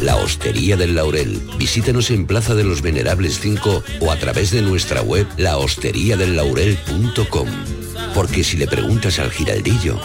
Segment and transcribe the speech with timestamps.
[0.00, 1.42] La Hostería del Laurel.
[1.58, 7.48] Visítanos en Plaza de los Venerables 5 o a través de nuestra web lahosteriadellaurel.com.
[8.14, 9.98] Porque si le preguntas al giraldillo,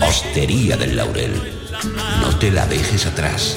[0.00, 1.32] Hostería del Laurel,
[2.20, 3.56] no te la dejes atrás.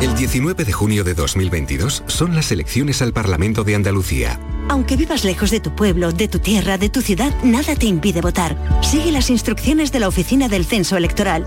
[0.00, 4.40] El 19 de junio de 2022 son las elecciones al Parlamento de Andalucía.
[4.68, 8.22] Aunque vivas lejos de tu pueblo, de tu tierra, de tu ciudad, nada te impide
[8.22, 8.56] votar.
[8.82, 11.46] Sigue las instrucciones de la Oficina del Censo Electoral.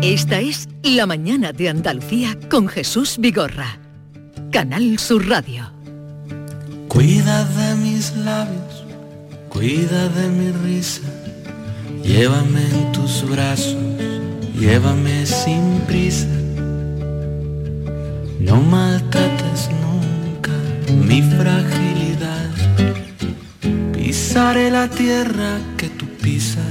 [0.00, 3.78] Esta es La Mañana de Andalucía con Jesús Vigorra.
[4.50, 5.70] Canal Sur Radio.
[6.88, 8.84] Cuida de mis labios,
[9.50, 11.02] cuida de mi risa,
[12.02, 13.76] llévame en tus brazos,
[14.58, 16.26] llévame sin prisa.
[18.40, 20.52] No maltrates nunca
[21.06, 22.50] mi fragilidad,
[23.92, 26.64] pisaré la tierra que tú pisas,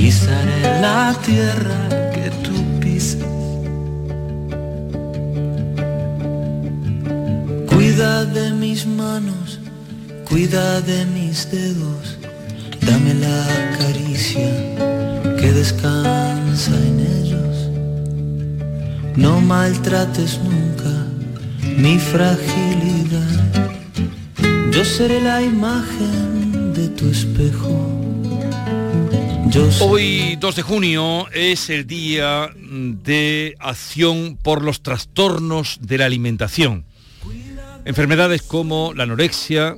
[0.00, 1.80] pisaré la tierra
[2.14, 3.34] que tú pisas.
[7.70, 9.60] Cuida de mis manos,
[10.26, 12.04] cuida de mis dedos,
[12.86, 13.44] dame la
[13.78, 14.50] caricia
[15.38, 17.56] que descansa en ellos.
[19.16, 20.92] No maltrates nunca
[21.76, 23.36] mi fragilidad.
[24.72, 27.99] Yo seré la imagen de tu espejo.
[29.80, 36.84] Hoy, 2 de junio, es el día de acción por los trastornos de la alimentación.
[37.84, 39.76] Enfermedades como la anorexia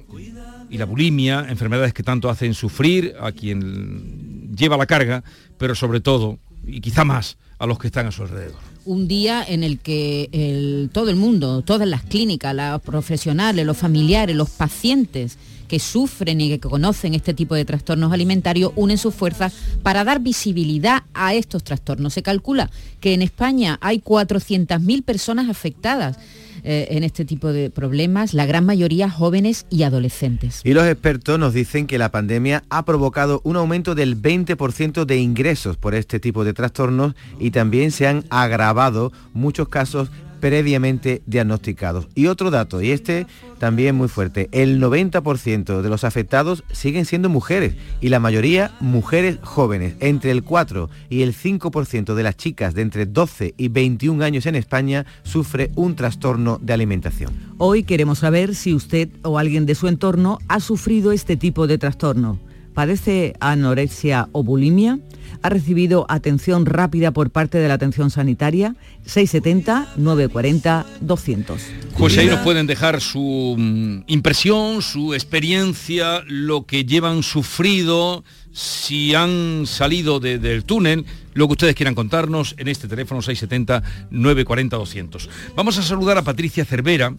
[0.69, 5.25] y la bulimia, enfermedades que tanto hacen sufrir a quien lleva la carga,
[5.57, 8.72] pero sobre todo, y quizá más, a los que están a su alrededor.
[8.85, 14.37] Un día en el que todo el mundo, todas las clínicas, los profesionales, los familiares,
[14.37, 15.39] los pacientes
[15.69, 20.21] que sufren y que conocen este tipo de trastornos alimentarios unen sus fuerzas para dar
[20.21, 22.13] visibilidad a estos trastornos.
[22.13, 26.19] Se calcula que en España hay 400.000 personas afectadas
[26.65, 30.61] eh, en este tipo de problemas, la gran mayoría jóvenes y adolescentes.
[30.65, 35.17] Y los expertos nos dicen que la pandemia ha provocado un aumento del 20% de
[35.19, 40.11] ingresos por este tipo de trastornos y también se han agravado muchos casos
[40.43, 42.09] previamente diagnosticados.
[42.17, 43.29] Y otro dato, y este
[43.61, 49.39] también muy fuerte, el 90% de los afectados siguen siendo mujeres y la mayoría mujeres
[49.41, 49.95] jóvenes.
[50.01, 54.47] Entre el 4 y el 5% de las chicas de entre 12 y 21 años
[54.47, 57.33] en España sufre un trastorno de alimentación.
[57.59, 61.79] Hoy queremos saber si usted o alguien de su entorno ha sufrido este tipo de
[61.79, 62.41] trastorno.
[62.75, 64.99] ¿Padece anorexia o bulimia?
[65.43, 68.77] ¿Ha recibido atención rápida por parte de la atención sanitaria?
[69.07, 71.59] 670-940-200.
[71.99, 79.15] Pues ahí nos pueden dejar su mm, impresión, su experiencia, lo que llevan sufrido, si
[79.15, 85.29] han salido del túnel, lo que ustedes quieran contarnos en este teléfono 670-940-200.
[85.57, 87.15] Vamos a saludar a Patricia Cervera,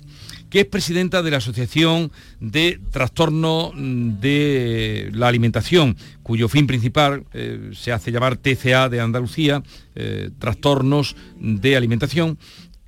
[0.50, 7.72] que es presidenta de la Asociación de Trastorno de la Alimentación, cuyo fin principal eh,
[7.74, 9.64] se hace llamar TCA de Andalucía,
[9.96, 12.38] eh, Trastornos de Alimentación,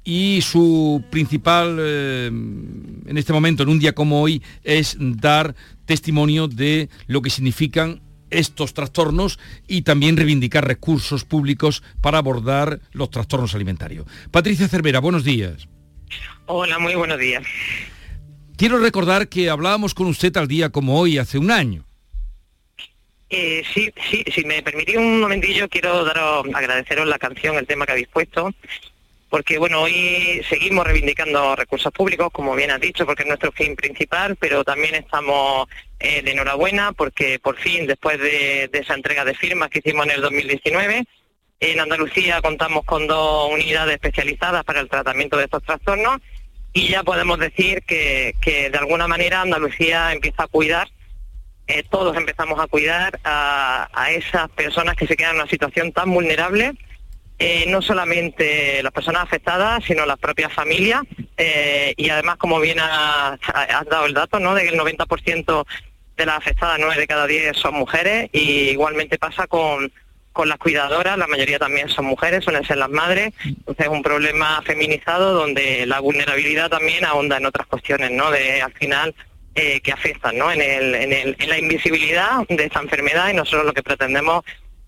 [0.03, 5.55] y su principal, eh, en este momento, en un día como hoy, es dar
[5.85, 13.09] testimonio de lo que significan estos trastornos y también reivindicar recursos públicos para abordar los
[13.09, 14.05] trastornos alimentarios.
[14.31, 15.67] Patricia Cervera, buenos días.
[16.45, 17.43] Hola, muy buenos días.
[18.57, 21.85] Quiero recordar que hablábamos con usted al día como hoy, hace un año.
[23.29, 27.85] Eh, sí, sí, si me permitís un momentillo, quiero daros, agradeceros la canción, el tema
[27.85, 28.53] que habéis puesto,
[29.29, 33.75] porque bueno, hoy seguimos reivindicando recursos públicos, como bien has dicho, porque es nuestro fin
[33.75, 35.67] principal, pero también estamos
[35.99, 40.11] eh, de enhorabuena porque por fin, después de, esa entrega de firmas que hicimos en
[40.13, 41.05] el 2019,
[41.59, 46.21] en Andalucía contamos con dos unidades especializadas para el tratamiento de estos trastornos
[46.73, 50.89] y ya podemos decir que, de alguna manera Andalucía empieza a cuidar,
[51.67, 56.11] eh, todos empezamos a cuidar a, esas personas que se quedan en una situación tan
[56.11, 56.73] vulnerable
[57.37, 61.01] eh, no solamente las personas afectadas, sino las propias familias.
[61.35, 63.39] Eh, y además, como bien has,
[63.89, 64.55] dado el dato, ¿no?
[64.55, 65.65] de que el 90%
[66.15, 69.91] de las afectadas, 9 de cada 10 son mujeres, y igualmente pasa con,
[70.35, 73.33] con las cuidadoras, la mayoría también son mujeres, suelen ser las madres.
[73.45, 78.29] Entonces es un problema feminizado donde la vulnerabilidad también ahonda en otras cuestiones, ¿no?
[78.31, 79.15] De al final
[79.55, 80.51] eh, que afectan, ¿no?
[80.51, 84.43] En, el, en, el, en la invisibilidad de esta enfermedad y nosotros lo que pretendemos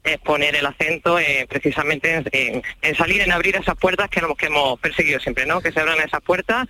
[0.08, 4.80] es poner el acento eh, precisamente en, salir, en abrir esas puertas que, que hemos
[4.80, 5.62] perseguido siempre, ¿no?
[5.62, 6.68] Que se abran esas puertas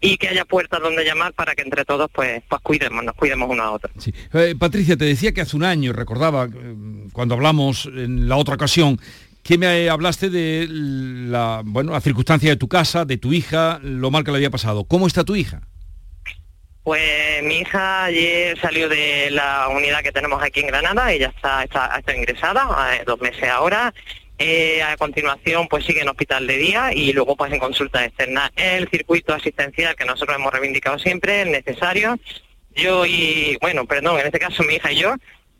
[0.00, 3.48] y que haya puertas donde llamar para que entre todos pues, pues cuidemos, nos cuidemos
[3.50, 3.90] uno a otro.
[4.34, 6.74] Eh, Patricia, te decía que hace un año, recordaba eh,
[7.12, 9.00] cuando hablamos en la otra ocasión,
[9.42, 14.10] que me hablaste de la, bueno, la circunstancia de tu casa, de tu hija, lo
[14.10, 14.84] mal que le había pasado.
[14.84, 15.62] ¿Cómo está tu hija?
[16.88, 21.62] Pues mi hija ayer salió de la unidad que tenemos aquí en Granada, ella está,
[21.62, 22.66] está, ingresada,
[23.04, 23.92] dos meses ahora.
[24.38, 28.50] Eh, a continuación pues sigue en hospital de día y luego pues en consulta externa.
[28.56, 32.18] El circuito asistencial que nosotros hemos reivindicado siempre, es necesario.
[32.74, 35.14] Yo y, bueno, perdón, en este caso mi hija y yo,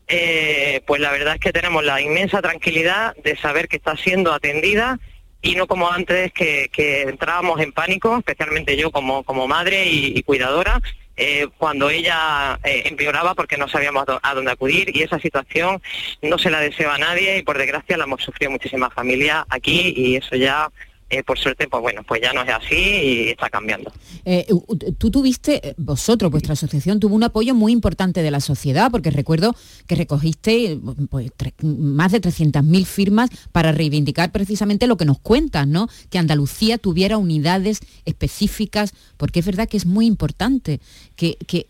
[0.07, 4.33] eh, pues la verdad es que tenemos la inmensa tranquilidad de saber que está siendo
[4.33, 4.97] atendida
[5.43, 6.71] y no como antes que,
[7.07, 10.81] entrábamos en pánico, especialmente yo como, como madre y cuidadora,
[11.19, 15.81] eh, cuando ella eh, empeoraba porque no sabíamos a dónde acudir y esa situación
[16.21, 19.93] no se la deseo a nadie y por desgracia la hemos sufrido muchísimas familias aquí
[19.95, 20.71] y eso ya
[21.09, 23.91] eh, por suerte, pues bueno, pues ya no es así y está cambiando.
[24.25, 24.45] Eh,
[24.97, 29.55] tú tuviste, vosotros, vuestra asociación tuvo un apoyo muy importante de la sociedad, porque recuerdo
[29.87, 30.79] que recogiste
[31.09, 31.31] pues,
[31.63, 35.89] más de 300.000 firmas para reivindicar precisamente lo que nos cuentas, ¿no?
[36.09, 40.79] Que Andalucía tuviera unidades específicas, porque es verdad que es muy importante
[41.15, 41.65] que, que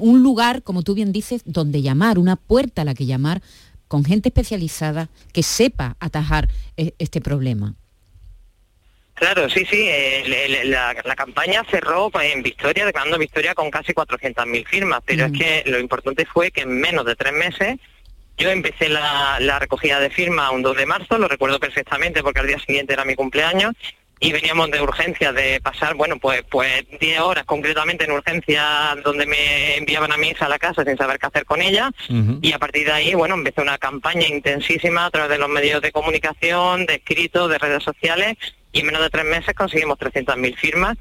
[0.00, 3.42] un lugar, como tú bien dices, donde llamar, una puerta a la que llamar
[3.88, 7.74] con gente especializada que sepa atajar eh, este problema.
[9.14, 9.88] Claro, sí, sí.
[10.64, 15.38] la, campaña cerró en Victoria, declarando Victoria con casi 400.000 firmas, pero es mm.
[15.38, 17.78] que lo importante fue que en menos de tres meses
[18.36, 22.48] yo empecé la, recogida de firmas un 2 de marzo, lo recuerdo perfectamente porque al
[22.48, 23.74] día siguiente era mi cumpleaños,
[24.20, 29.26] y veníamos de urgencia de pasar, bueno, pues pues 10 horas concretamente en urgencia donde
[29.26, 31.90] me enviaban a mi hija a la casa sin saber qué hacer con ella
[32.40, 35.82] y a partir de ahí, bueno, empecé una campaña intensísima a través de los medios
[35.82, 38.36] de comunicación, de escritos, de redes sociales
[38.74, 40.98] y en menos de tres meses conseguimos 300.000 firmas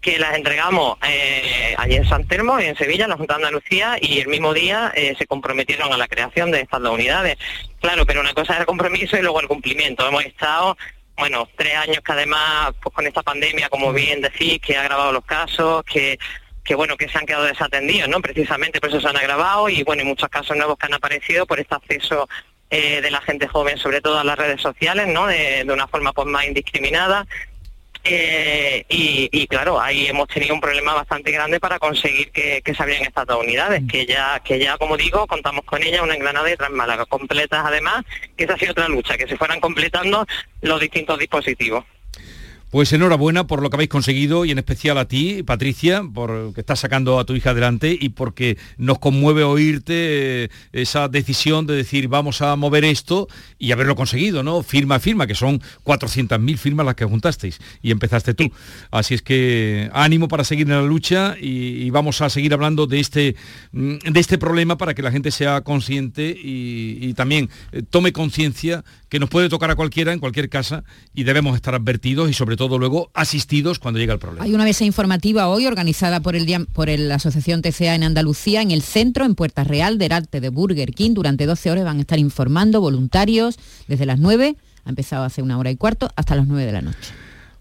[0.00, 3.96] que las entregamos eh, allí en San Telmo, en Sevilla, en la Junta de Andalucía,
[4.00, 7.38] y el mismo día eh, se comprometieron a la creación de estas dos unidades.
[7.80, 10.06] Claro, pero una cosa es el compromiso y luego el cumplimiento.
[10.06, 10.76] Hemos estado,
[11.16, 15.10] bueno, tres años que además, pues con esta pandemia, como bien decís, que ha agravado
[15.10, 16.18] los casos, que
[16.62, 18.20] que bueno que se han quedado desatendidos, ¿no?
[18.20, 21.46] Precisamente por eso se han agravado y bueno, y muchos casos nuevos que han aparecido
[21.46, 22.28] por este acceso
[22.70, 25.26] eh, de la gente joven, sobre todo a las redes sociales, ¿no?
[25.26, 27.26] De, una forma pues más indiscriminada.
[28.08, 33.06] Eh, y, claro, ahí hemos tenido un problema bastante grande para conseguir que, se abrieran
[33.06, 36.52] estas unidades, que ya, que ya como digo, contamos con ellas, una en Granada y
[36.52, 38.04] otra en Málaga, completas además,
[38.36, 40.24] que esa ha otra lucha, que se fueran completando
[40.60, 41.84] los distintos dispositivos.
[42.70, 46.60] Pues enhorabuena por lo que habéis conseguido y en especial a ti, Patricia, por que
[46.60, 51.76] estás sacando a tu hija adelante y porque nos conmueve oírte eh, esa decisión de
[51.76, 54.64] decir vamos a mover esto y haberlo conseguido, ¿no?
[54.64, 58.50] Firma a firma, que son 400.000 firmas las que juntasteis y empezaste tú.
[58.90, 62.98] Así es que ánimo para seguir en la lucha y, vamos a seguir hablando de
[62.98, 63.36] este,
[63.70, 68.84] mm, de este problema para que la gente sea consciente y, también eh, tome conciencia
[69.08, 70.82] que nos puede tocar a cualquiera en cualquier casa
[71.14, 74.44] y debemos estar advertidos y sobre todo luego asistidos cuando llega el problema.
[74.44, 78.70] Hay una mesa informativa hoy organizada por, el, por la Asociación TCA en Andalucía en
[78.70, 81.12] el centro, en Puerta Real, del arte de Burger King.
[81.14, 85.58] Durante 12 horas van a estar informando voluntarios desde las 9, ha empezado hace una
[85.58, 87.12] hora y cuarto, hasta las 9 de la noche.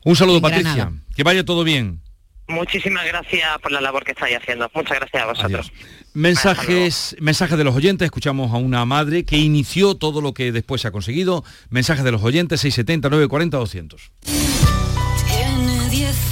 [0.03, 0.91] Un saludo, Patricia.
[1.15, 2.01] Que vaya todo bien.
[2.47, 4.69] Muchísimas gracias por la labor que estáis haciendo.
[4.75, 5.71] Muchas gracias a vosotros.
[6.13, 8.05] Mensajes, mensajes de los oyentes.
[8.05, 11.43] Escuchamos a una madre que inició todo lo que después se ha conseguido.
[11.69, 14.11] Mensajes de los oyentes 670 940 200.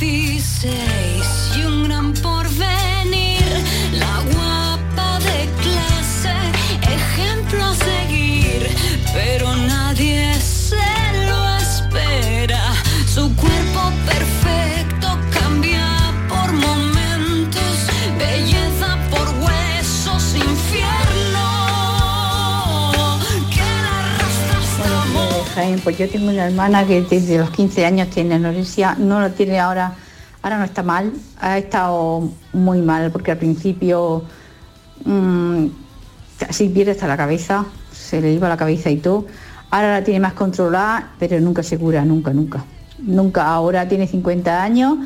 [0.04, 1.83] Tiene 16 y
[25.84, 29.60] pues yo tengo una hermana que desde los 15 años tiene anorexia, no lo tiene
[29.60, 29.94] ahora,
[30.42, 34.24] ahora no está mal, ha estado muy mal porque al principio
[35.06, 35.66] mm,
[36.38, 39.26] casi pierde hasta la cabeza, se le iba la cabeza y todo,
[39.72, 42.64] ahora la tiene más controlada, pero nunca se cura, nunca, nunca.
[43.00, 44.98] Nunca, ahora tiene 50 años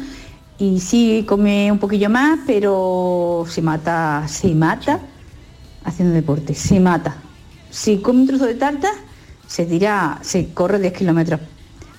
[0.60, 5.00] y sí come un poquillo más, pero se mata, se mata
[5.84, 7.16] haciendo deporte, se mata.
[7.70, 8.90] Si come un trozo de tarta,
[9.48, 11.40] se tira, se corre 10 kilómetros.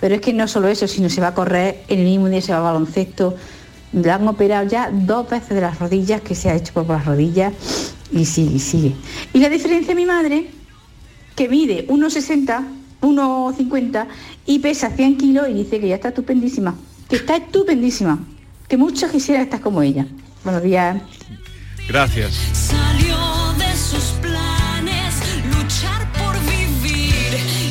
[0.00, 2.40] Pero es que no solo eso, sino se va a correr, en el mismo día
[2.40, 3.36] se va a baloncesto.
[3.92, 7.04] Le han operado ya dos veces de las rodillas, que se ha hecho por las
[7.04, 7.52] rodillas,
[8.12, 8.94] y sigue, y sigue.
[9.32, 10.50] Y la diferencia de mi madre,
[11.34, 12.64] que mide 1,60,
[13.00, 14.06] 1,50
[14.46, 16.74] y pesa 100 kilos y dice que ya está estupendísima,
[17.08, 18.18] que está estupendísima,
[18.68, 20.06] que muchos quisieran estar como ella.
[20.44, 21.00] Buenos días.
[21.88, 22.72] Gracias.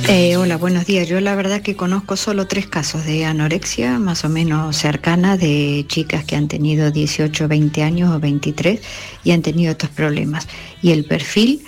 [0.09, 1.05] Eh, hola, buenos días.
[1.09, 5.83] Yo la verdad que conozco solo tres casos de anorexia más o menos cercana de
[5.89, 8.79] chicas que han tenido 18, 20 años o 23
[9.25, 10.47] y han tenido estos problemas.
[10.81, 11.61] Y el perfil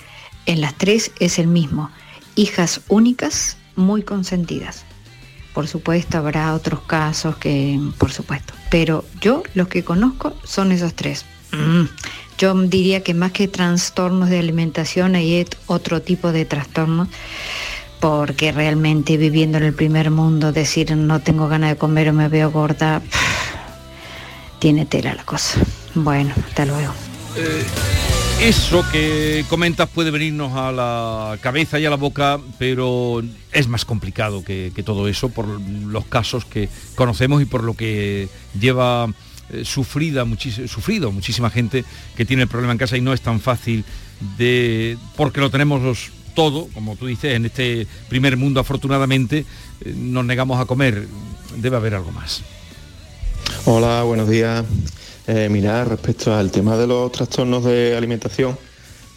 [0.45, 1.91] en las tres es el mismo.
[2.35, 4.85] Hijas únicas, muy consentidas.
[5.53, 8.53] Por supuesto, habrá otros casos que, por supuesto.
[8.71, 11.25] Pero yo los que conozco son esos tres.
[11.51, 11.89] Mm.
[12.37, 17.09] Yo diría que más que trastornos de alimentación hay otro tipo de trastornos
[17.99, 22.29] porque realmente viviendo en el primer mundo decir no tengo ganas de comer o me
[22.29, 23.01] veo gorda,
[24.59, 25.59] tiene tela la cosa.
[25.95, 26.93] Bueno, hasta luego.
[27.35, 27.63] Eh,
[28.41, 33.83] eso que comentas puede venirnos a la cabeza y a la boca, pero es más
[33.83, 39.07] complicado que, todo eso por los casos que conocemos y por lo que lleva
[39.49, 40.25] eh, sufrida,
[40.67, 41.83] sufrido muchísima gente
[42.15, 43.83] que tiene el problema en casa y no es tan fácil
[44.37, 49.45] de porque lo tenemos todo, como tú dices, en este primer mundo afortunadamente
[49.85, 51.07] eh, nos negamos a comer,
[51.57, 52.41] debe haber algo más.
[53.65, 54.65] Hola, buenos días.
[55.27, 58.57] Eh, respecto al tema de los trastornos de alimentación,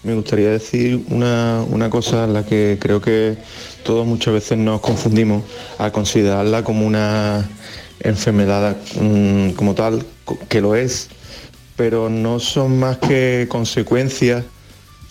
[0.03, 3.39] me gustaría decir una, una cosa en la que creo que
[3.85, 5.45] todos muchas veces nos confundimos
[5.79, 7.49] al considerarla como una
[8.01, 10.05] enfermedad mm, como tal,
[10.49, 11.09] que lo es,
[11.77, 14.45] pero no son más que consecuencias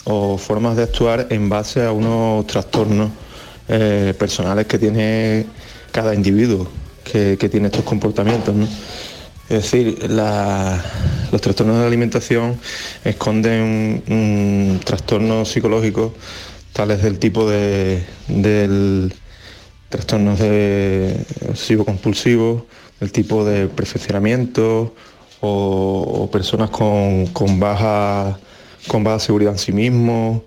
[0.06, 3.12] o formas de actuar en base a unos trastornos
[3.68, 5.46] eh, personales que tiene
[5.92, 6.68] cada individuo
[7.04, 8.56] que, tiene estos comportamientos.
[9.50, 12.58] Es decir, los trastornos de alimentación
[13.04, 16.14] esconden trastornos psicológicos
[16.72, 18.02] tales del tipo de
[19.90, 21.18] trastornos de
[21.50, 22.66] obsesivo compulsivo,
[23.02, 24.96] del tipo de perfeccionamiento
[25.42, 28.40] o, personas con baja
[28.88, 30.42] con baja seguridad en sí mismos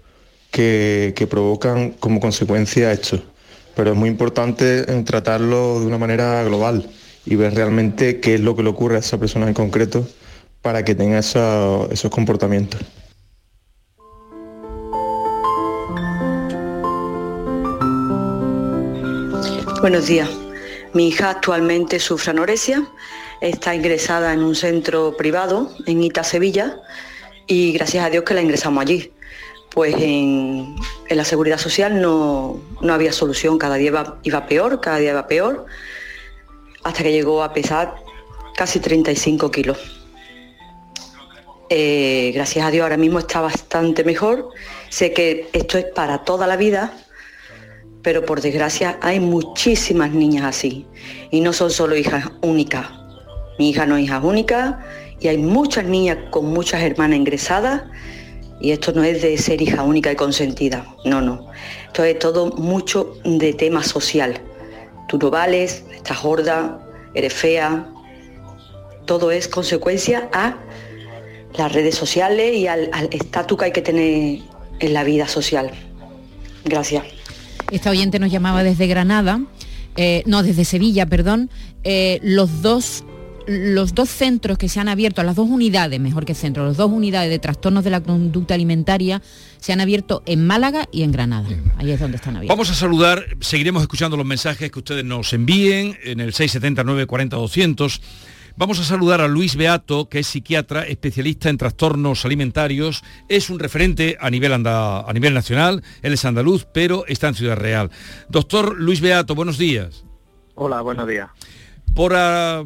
[0.50, 3.22] que, que provocan como consecuencia esto.
[3.74, 6.88] Pero es muy importante tratarlo de una manera global
[7.26, 10.06] y ver realmente qué es lo que le ocurre a esa persona en concreto
[10.62, 12.80] para que tenga esa- esos comportamientos.
[19.80, 20.30] Buenos días.
[20.94, 22.86] Mi hija actualmente sufre anorexia,
[23.40, 26.80] está ingresada en un centro privado en Ita, Sevilla,
[27.46, 29.12] y gracias a Dios que la ingresamos allí.
[29.70, 30.76] Pues en,
[31.10, 35.26] la seguridad social no, no había solución, cada día iba, iba peor, cada día iba
[35.26, 35.66] peor.
[36.84, 37.94] hasta que llegó a pesar
[38.56, 39.78] casi 35 kilos.
[41.70, 44.50] Eh, gracias a Dios ahora mismo está bastante mejor.
[44.90, 46.92] Sé que esto es para toda la vida,
[48.02, 50.86] pero por desgracia hay muchísimas niñas así.
[51.30, 52.86] Y no son solo hijas únicas.
[53.58, 54.84] Mi hija no es hija única
[55.20, 57.82] y hay muchas niñas con muchas hermanas ingresadas
[58.60, 61.46] y esto no es de ser hija única y consentida, no, no.
[61.86, 64.40] Esto es todo mucho de tema social.
[65.08, 66.80] Tú no vales, estás gorda,
[67.14, 67.88] eres fea.
[69.06, 70.56] Todo es consecuencia a
[71.58, 74.40] las redes sociales y al al estatus que hay que tener
[74.80, 75.70] en la vida social.
[76.64, 77.04] Gracias.
[77.70, 79.40] Esta oyente nos llamaba desde Granada,
[79.96, 81.50] eh, no, desde Sevilla, perdón.
[81.82, 83.04] Eh, los dos
[83.46, 86.90] los dos centros que se han abierto, las dos unidades, mejor que centros, las dos
[86.90, 89.20] unidades de trastornos de la conducta alimentaria
[89.58, 91.48] se han abierto en Málaga y en Granada.
[91.76, 92.56] Ahí es donde están abiertos.
[92.56, 97.36] Vamos a saludar, seguiremos escuchando los mensajes que ustedes nos envíen en el 679 40
[97.36, 98.00] 200.
[98.56, 103.58] Vamos a saludar a Luis Beato, que es psiquiatra, especialista en trastornos alimentarios, es un
[103.58, 107.90] referente a nivel, anda- a nivel nacional, él es andaluz, pero está en Ciudad Real.
[108.28, 110.04] Doctor Luis Beato, buenos días.
[110.54, 111.30] Hola, buenos días.
[111.94, 112.62] Por ah,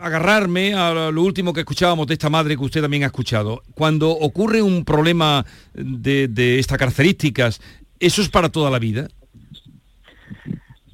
[0.00, 4.10] agarrarme a lo último que escuchábamos de esta madre que usted también ha escuchado, cuando
[4.10, 7.60] ocurre un problema de, de estas características,
[7.98, 9.08] ¿eso es para toda la vida?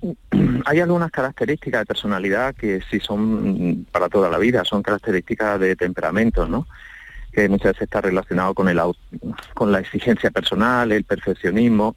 [0.67, 5.77] Hay algunas características de personalidad que sí son para toda la vida, son características de
[5.77, 6.67] temperamento, ¿no?
[7.33, 8.81] Que muchas veces está relacionado con el
[9.55, 11.97] con la exigencia personal, el perfeccionismo.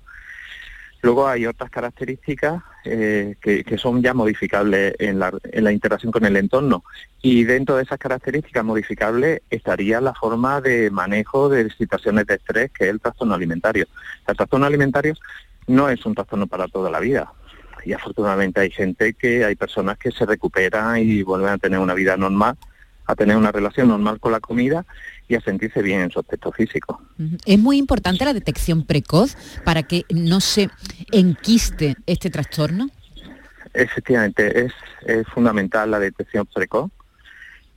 [1.02, 6.26] Luego hay otras características eh, que, son ya modificables en la, en la interacción con
[6.26, 6.84] el entorno.
[7.22, 12.72] Y dentro de esas características modificables estaría la forma de manejo de situaciones de estrés,
[12.72, 13.88] que es el trastorno alimentario.
[14.28, 15.14] El trastorno alimentario
[15.68, 17.32] no es un trastorno para toda la vida.
[17.86, 21.94] Y afortunadamente hay gente que, hay personas que se recuperan y vuelven a tener una
[21.94, 22.58] vida normal,
[23.10, 24.86] a tener una relación normal con la comida
[25.28, 27.02] y a sentirse bien en su aspecto físico.
[27.44, 29.36] Es muy importante la detección precoz
[29.66, 30.70] para que no se
[31.12, 32.88] enquiste este trastorno.
[33.74, 34.74] Efectivamente, es,
[35.08, 36.92] es fundamental la detección precoz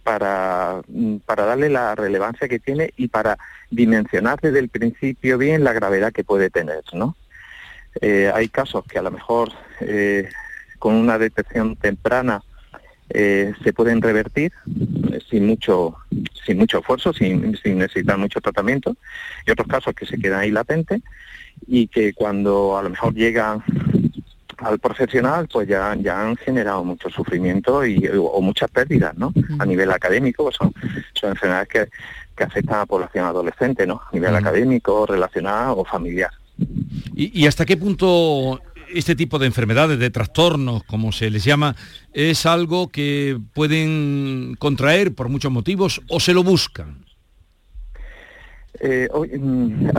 [0.02, 3.38] para, mm, para darle la relevancia que tiene y para
[3.70, 7.16] dimensionar desde el principio bien la gravedad que puede tener, ¿no?
[8.02, 10.28] Eh, hay casos que a lo mejor eh,
[10.78, 12.42] con una detección temprana
[13.14, 14.52] eh, se pueden revertir
[15.12, 15.96] eh, sin mucho
[16.44, 18.96] sin mucho esfuerzo, sin, sin necesitar mucho tratamiento,
[19.46, 21.00] y otros casos que se quedan ahí latentes
[21.66, 23.62] y que cuando a lo mejor llegan
[24.58, 29.32] al profesional pues ya, ya han generado mucho sufrimiento y, o, o muchas pérdidas, ¿no?
[29.58, 30.72] A nivel académico, pues son,
[31.14, 31.88] son enfermedades que,
[32.36, 34.00] que afectan a la población adolescente, ¿no?
[34.10, 36.30] A nivel académico, relacional o familiar.
[37.14, 38.60] ¿Y, y hasta qué punto
[38.94, 41.76] este tipo de enfermedades, de trastornos, como se les llama,
[42.12, 47.04] es algo que pueden contraer por muchos motivos o se lo buscan?
[48.80, 49.90] Eh, hoy, mm,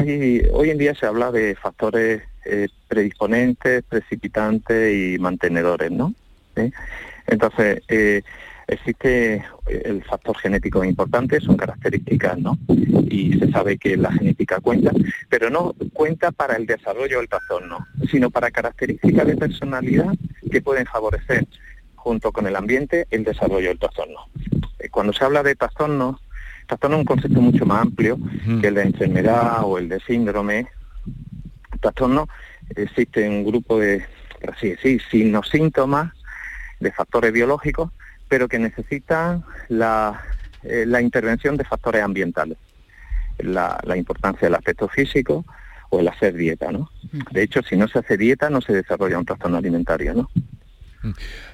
[0.54, 6.14] hoy en día se habla de factores eh, predisponentes, precipitantes y mantenedores, ¿no?
[6.56, 6.72] ¿Sí?
[7.28, 8.24] Entonces, eh,
[8.68, 12.58] existe el factor genético importante, son características, ¿no?
[13.10, 14.92] Y se sabe que la genética cuenta,
[15.30, 20.14] pero no cuenta para el desarrollo del trastorno, sino para características de personalidad
[20.52, 21.46] que pueden favorecer,
[21.96, 24.28] junto con el ambiente, el desarrollo del trastorno.
[24.80, 26.22] Eh, Cuando se habla de trastornos,
[26.68, 28.18] trastorno es un concepto mucho más amplio
[28.62, 30.68] que el de enfermedad o el de síndrome.
[31.80, 32.28] Trastorno
[32.76, 34.06] existe un grupo de,
[34.42, 36.14] por así decir, signos, síntomas
[36.80, 37.92] de factores biológicos,
[38.34, 40.20] pero que necesitan la,
[40.64, 42.58] eh, la intervención de factores ambientales.
[43.38, 45.46] La, la importancia del aspecto físico
[45.92, 46.90] o el hacer dieta, ¿no?
[47.32, 50.32] De hecho, si no se hace dieta, no se desarrolla un trastorno alimentario, ¿no?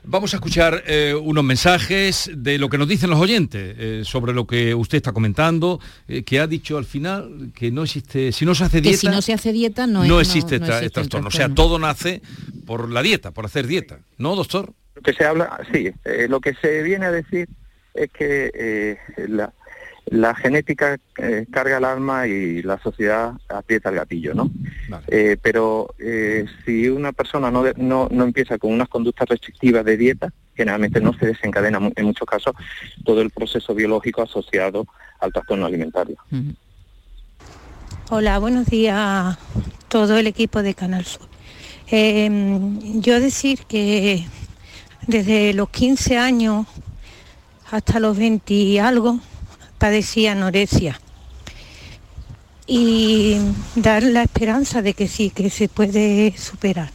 [0.05, 4.31] Vamos a escuchar eh, unos mensajes de lo que nos dicen los oyentes eh, sobre
[4.31, 8.45] lo que usted está comentando, eh, que ha dicho al final que no existe, si
[8.45, 10.65] no se hace Que dieta, si no se hace dieta no, no, es, existe no
[10.67, 11.27] tra- existe el trastorno.
[11.27, 12.21] O sea, todo nace
[12.65, 14.71] por la dieta, por hacer dieta, ¿no, doctor?
[14.99, 17.47] Lo que se habla, sí, eh, lo que se viene a decir
[17.93, 18.97] es que eh,
[19.29, 19.53] la,
[20.07, 24.51] la genética eh, carga el alma y la sociedad aprieta el gatillo, ¿no?
[25.07, 29.95] Eh, pero eh, si una persona no, no, no empieza con unas conductas restrictivas de
[29.95, 32.53] dieta, generalmente no se desencadena en muchos casos
[33.05, 34.85] todo el proceso biológico asociado
[35.21, 36.17] al trastorno alimentario.
[38.09, 39.39] Hola, buenos días a
[39.87, 41.29] todo el equipo de Canal Sur.
[41.89, 42.29] Eh,
[42.95, 44.25] yo decir que
[45.07, 46.67] desde los 15 años
[47.71, 49.19] hasta los 20 y algo
[49.77, 50.99] padecía anorexia.
[52.67, 53.37] Y
[53.75, 56.91] dar la esperanza de que sí, que se puede superar.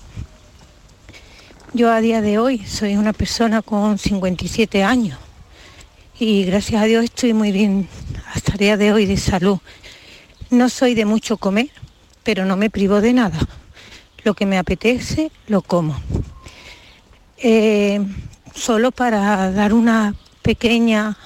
[1.73, 5.19] Yo a día de hoy soy una persona con 57 años
[6.19, 7.89] y gracias a Dios estoy muy bien
[8.33, 9.59] hasta el día de hoy de salud.
[10.51, 11.71] No soy de mucho comer,
[12.23, 13.41] pero no me privo de nada.
[14.23, 16.01] Lo que me apetece, lo como.
[17.47, 18.01] Eh,
[18.55, 21.19] solo para dar una pequeña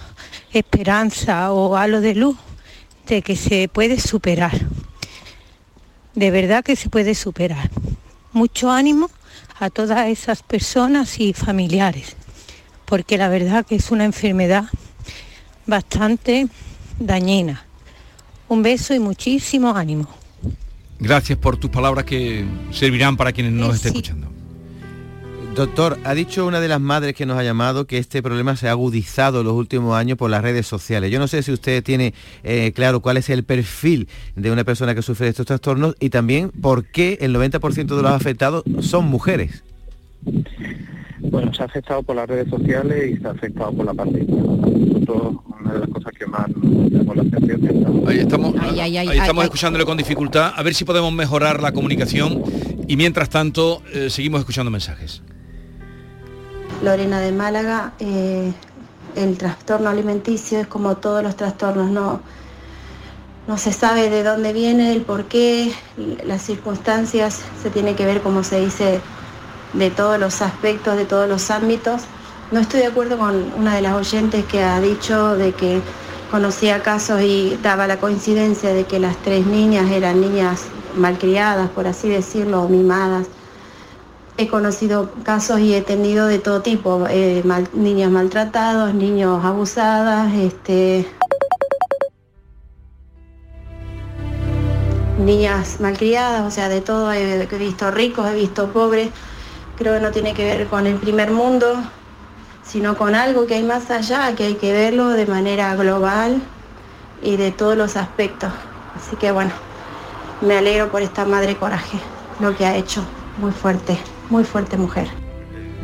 [0.52, 2.37] esperanza o halo de luz
[3.07, 4.66] de que se puede superar.
[6.16, 7.70] De verdad que se puede superar.
[8.33, 9.09] Mucho ánimo
[9.61, 12.16] a todas esas personas y familiares,
[12.85, 14.64] porque la verdad que es una enfermedad
[15.66, 16.48] bastante
[16.98, 17.64] dañina.
[18.48, 20.09] Un beso y muchísimo ánimo.
[20.98, 24.28] Gracias por tus palabras que servirán para quienes nos estén escuchando.
[25.59, 28.68] Doctor, ha dicho una de las madres que nos ha llamado que este problema se
[28.68, 31.11] ha agudizado en los últimos años por las redes sociales.
[31.11, 34.94] Yo no sé si usted tiene eh, claro cuál es el perfil de una persona
[34.94, 39.07] que sufre de estos trastornos y también por qué el 90% de los afectados son
[39.07, 39.64] mujeres.
[41.18, 44.37] Bueno, se ha afectado por las redes sociales y se ha afectado por la pandemia.
[44.37, 48.79] Nosotros, una de las cosas que más nos llamó la atención es Ahí estamos, Ay,
[48.79, 50.53] ay, ay, ahí estamos escuchándole con dificultad.
[50.55, 52.44] A ver si podemos mejorar la comunicación
[52.87, 55.21] y mientras tanto eh, seguimos escuchando mensajes.
[56.83, 58.53] Lorena de Málaga, eh,
[59.17, 62.21] el trastorno alimenticio es como todos los trastornos, no,
[63.49, 65.73] no se sabe de dónde viene, el por qué,
[66.25, 69.01] las circunstancias, se tiene que ver, como se dice,
[69.73, 72.03] de todos los aspectos, de todos los ámbitos.
[72.53, 75.81] No estoy de acuerdo con una de las oyentes que ha dicho de que
[76.31, 80.62] conocía casos y daba la coincidencia de que las tres niñas eran niñas
[80.97, 83.27] malcriadas, por así decirlo, o mimadas.
[84.40, 90.33] He conocido casos y he tenido de todo tipo, eh, mal- niños maltratados, niños abusadas,
[90.33, 91.09] este,
[95.18, 99.11] niñas malcriadas, o sea, de todo, he, he visto ricos, he visto pobres.
[99.77, 101.74] Creo que no tiene que ver con el primer mundo,
[102.64, 106.40] sino con algo que hay más allá, que hay que verlo de manera global
[107.22, 108.53] y de todos los aspectos.
[108.96, 109.51] Así que bueno,
[110.42, 111.98] me alegro por esta madre coraje,
[112.38, 113.03] lo que ha hecho,
[113.38, 113.98] muy fuerte,
[114.31, 115.07] muy fuerte mujer.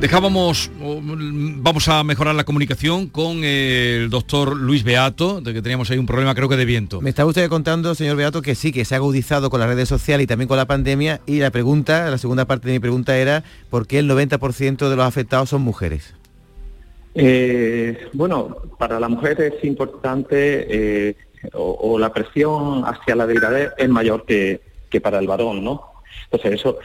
[0.00, 5.98] Dejábamos, vamos a mejorar la comunicación con el doctor Luis Beato, de que teníamos ahí
[5.98, 7.00] un problema creo que de viento.
[7.00, 9.88] Me está usted contando, señor Beato, que sí, que se ha agudizado con las redes
[9.88, 11.20] sociales y también con la pandemia.
[11.26, 14.96] Y la pregunta, la segunda parte de mi pregunta era, ¿por qué el 90% de
[14.96, 16.14] los afectados son mujeres?
[17.14, 20.66] Eh, bueno, para la mujer es importante
[21.08, 21.16] eh,
[21.52, 25.82] o, o la presión hacia la delgadez es mayor que, que para el varón, ¿no?
[26.24, 26.78] Entonces eso,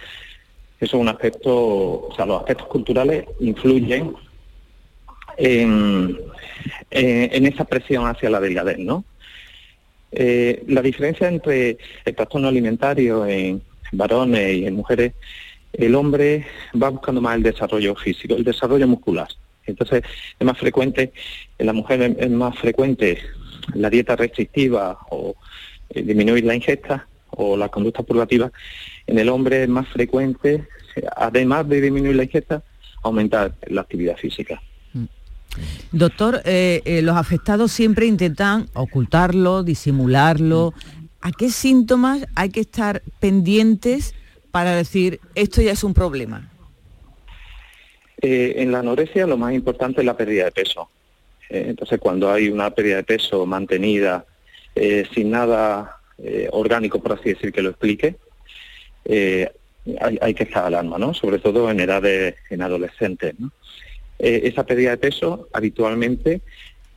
[0.79, 4.13] eso es un aspecto, o sea, los aspectos culturales influyen
[5.37, 6.17] en,
[6.91, 9.05] esa presión hacia la delgadez, ¿no?
[10.11, 13.61] Eh, la diferencia entre el trastorno alimentario en
[13.91, 15.13] varones y en mujeres,
[15.73, 16.45] el hombre
[16.81, 19.27] va buscando más el desarrollo físico, el desarrollo muscular.
[19.65, 20.03] Entonces
[20.39, 21.11] es más frecuente,
[21.59, 23.19] en la mujer es- es más frecuente
[23.75, 25.35] la dieta restrictiva o
[25.91, 28.51] eh, disminuir la ingesta o la conducta purgativa.
[29.09, 30.67] En el hombre es más frecuente,
[31.15, 32.61] además de disminuir la ingesta,
[33.01, 34.61] aumentar la actividad física.
[35.91, 40.75] Doctor, eh, eh, los afectados siempre intentan ocultarlo, disimularlo.
[41.21, 44.13] ¿A qué síntomas hay que estar pendientes
[44.51, 46.51] para decir esto ya es un problema?
[48.21, 50.87] Eh, en la anorexia lo más importante es la pérdida de peso.
[51.49, 54.23] Eh, entonces, cuando hay una pérdida de peso mantenida,
[54.75, 58.17] eh, sin nada eh, orgánico, por así decir, que lo explique,
[59.09, 59.51] eh,
[59.99, 61.13] hay, hay que estar alarma, ¿no?
[61.13, 63.51] Sobre todo en edades, en adolescentes, ¿no?
[64.19, 66.41] Eh, esa pérdida de peso habitualmente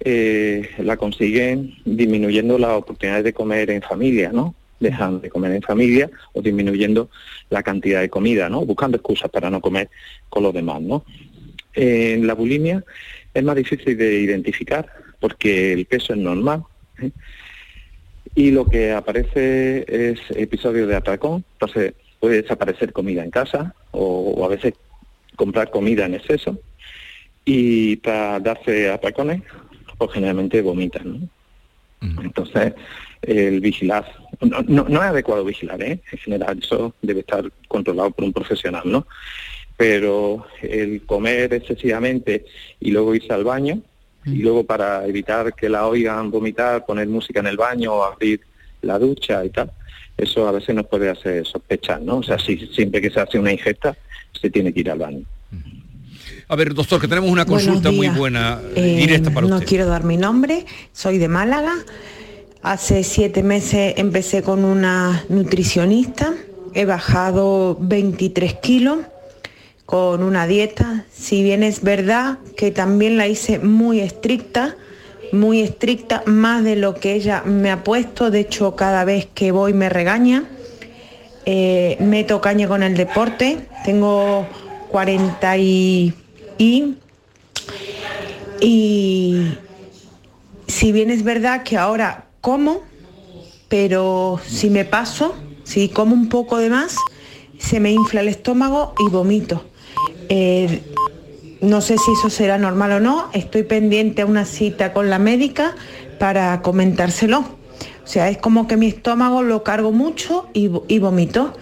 [0.00, 4.56] eh, la consiguen disminuyendo las oportunidades de comer en familia, ¿no?
[4.80, 7.08] Dejan de comer en familia o disminuyendo
[7.48, 8.66] la cantidad de comida, ¿no?
[8.66, 9.88] Buscando excusas para no comer
[10.28, 11.04] con los demás, ¿no?
[11.74, 12.84] En la bulimia
[13.32, 14.86] es más difícil de identificar
[15.20, 16.64] porque el peso es normal
[17.00, 17.10] ¿eh?
[18.34, 24.34] y lo que aparece es episodios de atracón, entonces puede desaparecer comida en casa o,
[24.36, 24.74] o a veces
[25.34, 26.56] comprar comida en exceso
[27.44, 29.42] y para darse atracones,
[29.98, 31.28] pues generalmente vomitan, ¿no?
[32.22, 32.74] Entonces,
[33.22, 34.04] el vigilar,
[34.40, 36.00] no, no- no es adecuado vigilar, ¿eh?
[36.12, 39.04] En general, eso debe estar controlado por un profesional, ¿no?
[39.76, 42.44] Pero el comer excesivamente
[42.78, 43.80] y luego irse al baño,
[44.24, 48.40] y luego para evitar que la oigan vomitar, poner música en el baño o abrir
[48.82, 49.72] la ducha y tal,
[50.16, 52.18] eso a veces nos puede hacer sospechar, ¿no?
[52.18, 53.96] O sea, si, siempre que se hace una ingesta,
[54.40, 55.24] se tiene que ir al baño.
[56.48, 59.68] A ver, doctor, que tenemos una consulta muy buena, Eh, directa para no usted.
[59.68, 61.72] quiero dar mi nombre, soy de Málaga.
[62.62, 66.34] Hace siete meses empecé con una nutricionista,
[66.74, 68.98] he bajado 23 kilos.
[69.84, 74.74] con una dieta, si bien es verdad que también la hice muy estricta,
[75.32, 79.50] muy estricta, más de lo que ella me ha puesto, de hecho cada vez que
[79.50, 80.44] voy me regaña,
[81.44, 84.46] Eh, meto caña con el deporte, tengo
[84.90, 86.14] 40 y,
[86.56, 86.94] y,
[90.68, 92.82] si bien es verdad que ahora como,
[93.68, 96.94] pero si me paso, si como un poco de más,
[97.58, 99.64] se me infla el estómago y vomito.
[100.28, 100.80] Eh,
[101.62, 105.18] no sé si eso será normal o no, estoy pendiente a una cita con la
[105.18, 105.74] médica
[106.18, 107.38] para comentárselo.
[107.40, 111.56] O sea, es como que mi estómago lo cargo mucho y, vo- y vomito.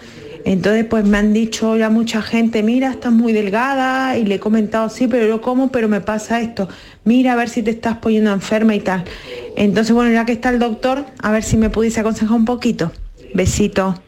[0.47, 4.41] Entonces, pues me han dicho ya mucha gente, mira, estás muy delgada y le he
[4.41, 6.67] comentado, sí, pero yo como, pero me pasa esto.
[7.05, 9.05] Mira, a ver si te estás poniendo enferma y tal.
[9.55, 12.91] Entonces, bueno, ya que está el doctor, a ver si me pudiese aconsejar un poquito.
[13.35, 14.03] Besito.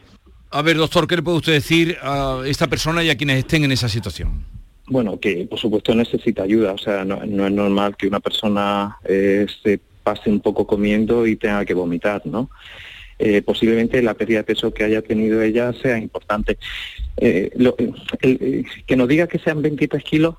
[0.49, 3.63] A ver, doctor, ¿qué le puede usted decir a esta persona y a quienes estén
[3.63, 4.43] en esa situación?
[4.87, 9.45] Bueno, que por supuesto necesita ayuda, o sea, no, es normal que una persona eh,
[9.63, 12.49] se pase un poco comiendo y tenga que vomitar, ¿no?
[13.17, 16.57] Eh, posiblemente la pérdida de peso que haya tenido ella sea importante.
[17.15, 17.75] Eh, lo-
[18.21, 20.35] el- que nos diga que sean 23 kilos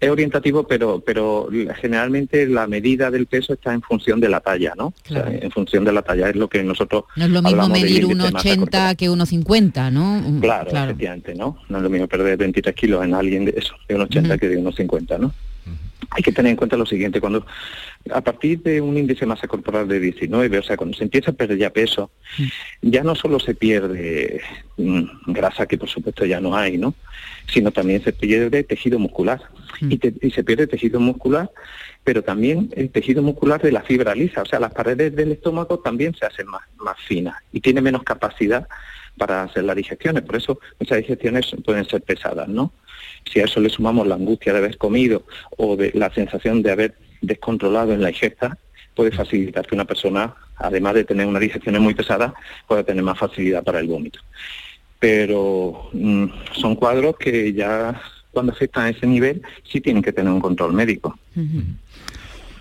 [0.00, 1.48] es orientativo, pero, pero
[1.80, 4.86] generalmente la medida del peso está en función de la talla, ¿no?
[4.86, 7.68] O sea, en función de la talla es lo que nosotros No es lo mismo
[7.68, 10.20] medir índice de masa 1,80 que 1,50, ¿no?
[10.20, 11.58] Mm, Claro, efectivamente, ¿no?
[11.68, 14.48] No es lo mismo perder 23 kilos en alguien de eso, de unos 80 que
[14.48, 15.32] de unos 50, ¿no?
[16.14, 17.46] Hay que tener en cuenta lo siguiente, cuando
[18.12, 21.30] a partir de un índice de masa corporal de 19, o sea, cuando se empieza
[21.30, 22.10] a perder ya peso,
[22.82, 24.40] ya no solo se pierde
[24.76, 26.94] mm, grasa, que por supuesto ya no hay, ¿no?
[27.46, 29.40] Sino también se pierde tejido muscular.
[29.80, 31.50] Y, te- y se pierde tejido muscular,
[32.04, 35.78] pero también el tejido muscular de la fibra lisa, o sea, las paredes del estómago
[35.80, 38.68] también se hacen más, más finas y tiene menos capacidad
[39.16, 40.22] para hacer las digestiones.
[40.22, 42.72] Por eso muchas digestiones pueden ser pesadas, ¿no?
[43.30, 45.24] Si a eso le sumamos la angustia de haber comido
[45.56, 48.58] o la sensación de haber descontrolado en la ingesta,
[48.94, 52.34] puede facilitar que una persona, además de tener una digestión muy pesada,
[52.66, 54.20] pueda tener más facilidad para el vómito.
[54.98, 60.32] Pero mm, son cuadros que ya cuando afectan a ese nivel sí tienen que tener
[60.32, 61.18] un control médico.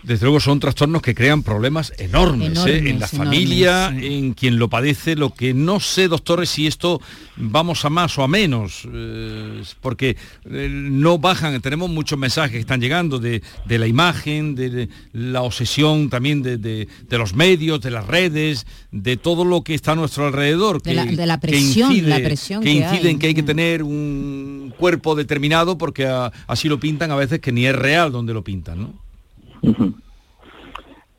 [0.04, 2.78] Desde luego son trastornos que crean problemas enormes, ¿eh?
[2.78, 5.16] en la Enormes, familia, en quien lo padece.
[5.16, 7.00] Lo que no sé, doctores, si esto
[7.38, 10.18] vamos a más o a menos, eh, porque
[10.50, 11.62] eh, no bajan.
[11.62, 16.42] Tenemos muchos mensajes que están llegando de, de la imagen, de, de la obsesión también
[16.42, 20.82] de, los medios, de las redes, de todo lo que está a nuestro alrededor.
[20.82, 23.08] De la- de la presión, la presión que que incide hay.
[23.14, 27.40] en que hay que tener un cuerpo determinado porque a- así lo pintan a veces
[27.40, 29.01] que ni es real donde lo pintan, ¿no?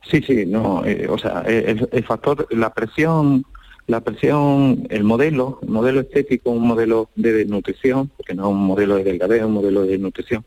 [0.09, 3.45] Sí, sí, no, eh, o sea, el, el factor, la presión,
[3.87, 8.65] la presión, el modelo, el modelo estético, un modelo de nutrición, porque no es un
[8.65, 10.45] modelo de delgadez, es un modelo de nutrición,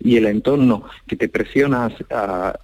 [0.00, 2.54] y el entorno que te presiona a,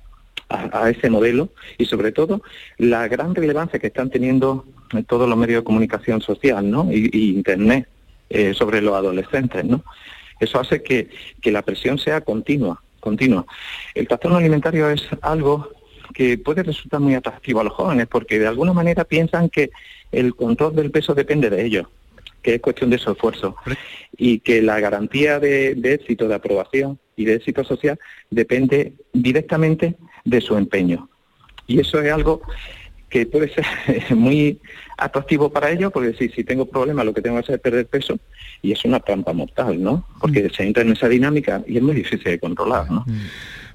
[0.51, 2.43] a- a ese modelo y sobre todo
[2.79, 6.91] la gran relevancia que están teniendo en todos los medios de comunicación social, ¿no?
[6.91, 7.87] Y, y internet
[8.31, 9.85] eh, sobre los adolescentes, ¿no?
[10.41, 11.11] Eso hace que,
[11.43, 13.47] que la presión sea continua, continua.
[13.95, 15.71] El trastorno alimentario es algo
[16.15, 19.71] que puede resultar muy atractivo a los jóvenes porque de alguna manera piensan que
[20.11, 21.87] el control del peso depende de ellos,
[22.43, 23.57] que es cuestión de su esfuerzo
[24.17, 27.99] y que la garantía de, de éxito, de aprobación y de éxito social
[28.31, 31.09] depende directamente de su empeño.
[31.67, 32.41] Y eso es algo
[33.09, 33.65] que puede ser
[34.17, 34.59] muy
[34.97, 37.87] atractivo para ellos, porque si, si tengo problemas lo que tengo que hacer es perder
[37.87, 38.19] peso,
[38.63, 40.05] y es una trampa mortal, ¿no?
[40.21, 43.05] Porque se entra en esa dinámica y es muy difícil de controlar, ¿no?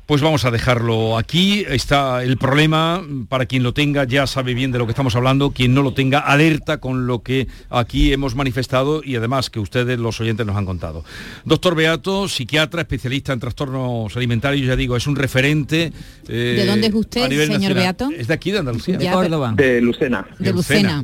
[0.05, 1.63] Pues vamos a dejarlo aquí.
[1.67, 5.51] Está el problema, para quien lo tenga ya sabe bien de lo que estamos hablando,
[5.51, 9.97] quien no lo tenga alerta con lo que aquí hemos manifestado y además que ustedes
[9.99, 11.05] los oyentes nos han contado.
[11.45, 15.93] Doctor Beato, psiquiatra, especialista en trastornos alimentarios, ya digo, es un referente.
[16.27, 17.73] eh, ¿De dónde es usted, señor nacional.
[17.73, 18.09] Beato?
[18.15, 18.97] Es de aquí, de Andalucía.
[18.97, 19.53] De Córdoba.
[19.55, 20.27] De Lucena.
[20.37, 21.03] De Lucena.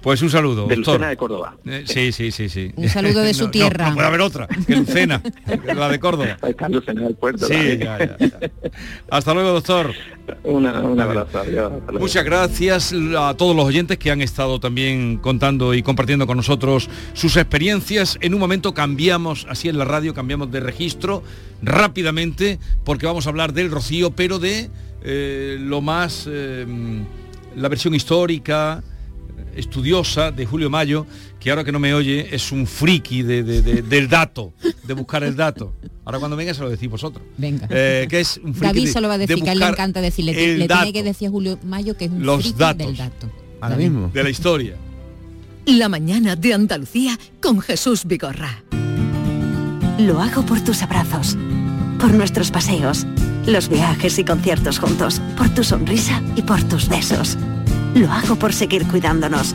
[0.00, 0.94] Pues un saludo, De doctor.
[0.94, 1.56] Lucena de Córdoba.
[1.66, 2.72] Eh, sí, sí, sí, sí.
[2.76, 3.88] Un saludo de su No, no, tierra.
[3.90, 5.20] No, puede haber otra, que Lucena,
[5.74, 6.38] la de Córdoba.
[6.48, 7.46] Está Lucena del puerto.
[7.46, 7.79] Sí.
[7.80, 8.38] Ya, ya, ya.
[9.10, 9.92] Hasta luego, doctor.
[10.44, 11.38] Una- un abrazo.
[11.40, 11.72] adiós.
[11.98, 16.88] Muchas gracias a todos los oyentes que han estado también contando y compartiendo con nosotros
[17.14, 18.16] sus experiencias.
[18.20, 21.22] En un momento cambiamos, así en la radio, cambiamos de registro
[21.62, 24.70] rápidamente porque vamos a hablar del Rocío, pero de
[25.02, 26.66] eh, lo más, eh,
[27.56, 28.82] la versión histórica,
[29.56, 31.06] estudiosa de Julio Mayo,
[31.40, 34.52] que ahora que no me oye es un friki de- de- de- del dato,
[34.86, 35.74] de buscar el dato.
[36.04, 37.24] Ahora cuando venga se lo decís vosotros.
[37.38, 37.66] Venga.
[37.70, 39.52] Eh, que es un friki David de- se lo va a de decir, que a
[39.54, 40.82] él le encanta decirle, le dato.
[40.82, 42.86] tiene que decir a Julio Mayo que es un Los friki datos.
[42.86, 43.30] del dato.
[43.60, 43.90] Ahora David.
[43.90, 44.10] mismo.
[44.12, 44.76] de la historia.
[45.66, 48.62] La mañana de Andalucía con Jesús Vigorra.
[49.98, 51.36] Lo hago por tus abrazos,
[51.98, 53.06] por nuestros paseos,
[53.46, 57.36] los viajes y conciertos juntos, por tu sonrisa y por tus besos.
[57.94, 59.54] Lo hago por seguir cuidándonos.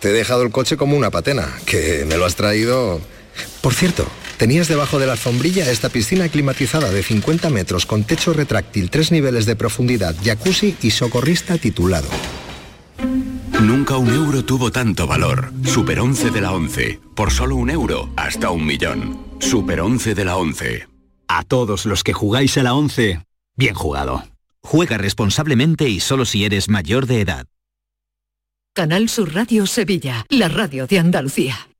[0.00, 3.00] Te he dejado el coche como una patena, que me lo has traído...
[3.62, 4.06] Por cierto,
[4.36, 9.12] tenías debajo de la alfombrilla esta piscina climatizada de 50 metros con techo retráctil, tres
[9.12, 12.08] niveles de profundidad, jacuzzi y socorrista titulado.
[13.60, 15.52] Nunca un euro tuvo tanto valor.
[15.64, 17.00] Super 11 de la 11.
[17.14, 19.18] Por solo un euro, hasta un millón.
[19.38, 20.88] Super 11 de la 11.
[21.28, 23.22] A todos los que jugáis a la 11,
[23.56, 24.24] bien jugado.
[24.62, 27.46] Juega responsablemente y solo si eres mayor de edad.
[28.74, 31.69] Canal Sur Radio Sevilla, la radio de Andalucía.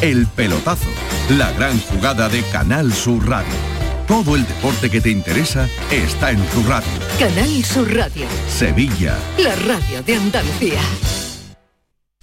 [0.00, 0.88] El pelotazo.
[1.30, 3.54] La gran jugada de Canal Sur Radio.
[4.08, 6.90] Todo el deporte que te interesa está en tu radio.
[7.18, 9.16] Canal Sur Radio, Sevilla.
[9.38, 10.80] la radio de Andalucía.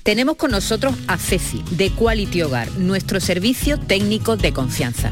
[0.04, 5.12] Tenemos con nosotros a Ceci, de Quality Hogar, nuestro servicio técnico de confianza.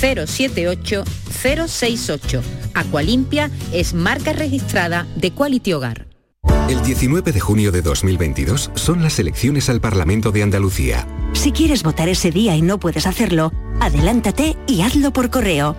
[0.00, 1.04] 078
[1.42, 2.42] 068.
[2.74, 6.06] Aqualimpia es marca registrada de Quality Hogar.
[6.68, 11.06] El 19 de junio de 2022 son las elecciones al Parlamento de Andalucía.
[11.32, 15.76] Si quieres votar ese día y no puedes hacerlo, adelántate y hazlo por correo.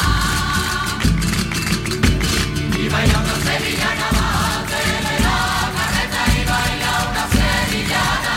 [2.79, 8.35] Y baila una sevillana, bájate de la carreta y baila una sevillana.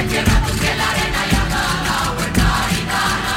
[0.00, 3.34] Entierra tus pies en la arena y anda la vuelta gitana.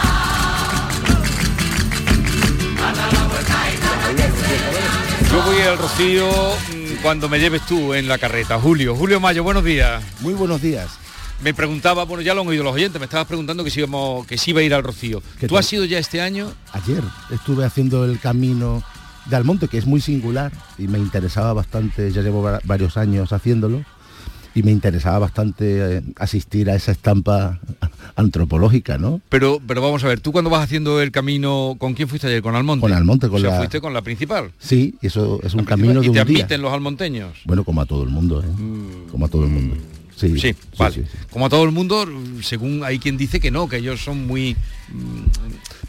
[2.90, 4.10] Anda la vuelta gitana.
[5.30, 6.30] Yo voy al Rocío
[7.02, 8.60] cuando me lleves tú en la carreta.
[8.60, 10.04] Julio, Julio Mayo, buenos días.
[10.22, 10.90] Muy buenos días.
[11.42, 14.28] Me preguntaba, bueno, ya lo han oído los oyentes, me estabas preguntando que si, íbamos,
[14.28, 15.22] que si iba a ir al Rocío.
[15.40, 15.60] ¿Qué ¿Tú tal?
[15.64, 16.52] has ido ya este año?
[16.74, 18.84] Ayer estuve haciendo el camino
[19.26, 23.32] de Almonte, que es muy singular y me interesaba bastante, ya llevo va- varios años
[23.32, 23.86] haciéndolo,
[24.56, 27.60] y me interesaba bastante eh, asistir a esa estampa
[28.16, 29.22] antropológica, ¿no?
[29.30, 32.42] Pero, pero vamos a ver, tú cuando vas haciendo el camino, ¿con quién fuiste ayer?
[32.42, 32.82] ¿Con Almonte?
[32.82, 34.52] Con Almonte, con o sea, la- fuiste con la principal.
[34.60, 36.40] Sí, y eso es un camino de ¿Y un te día.
[36.40, 37.38] admiten los almonteños?
[37.46, 39.08] Bueno, como a todo el mundo, ¿eh?
[39.12, 39.76] Como a todo el mundo.
[40.16, 40.96] Sí, Sí, vale.
[40.96, 41.02] sí.
[41.32, 42.06] Como a todo el mundo,
[42.42, 44.58] según hay quien dice que no, que ellos son muy...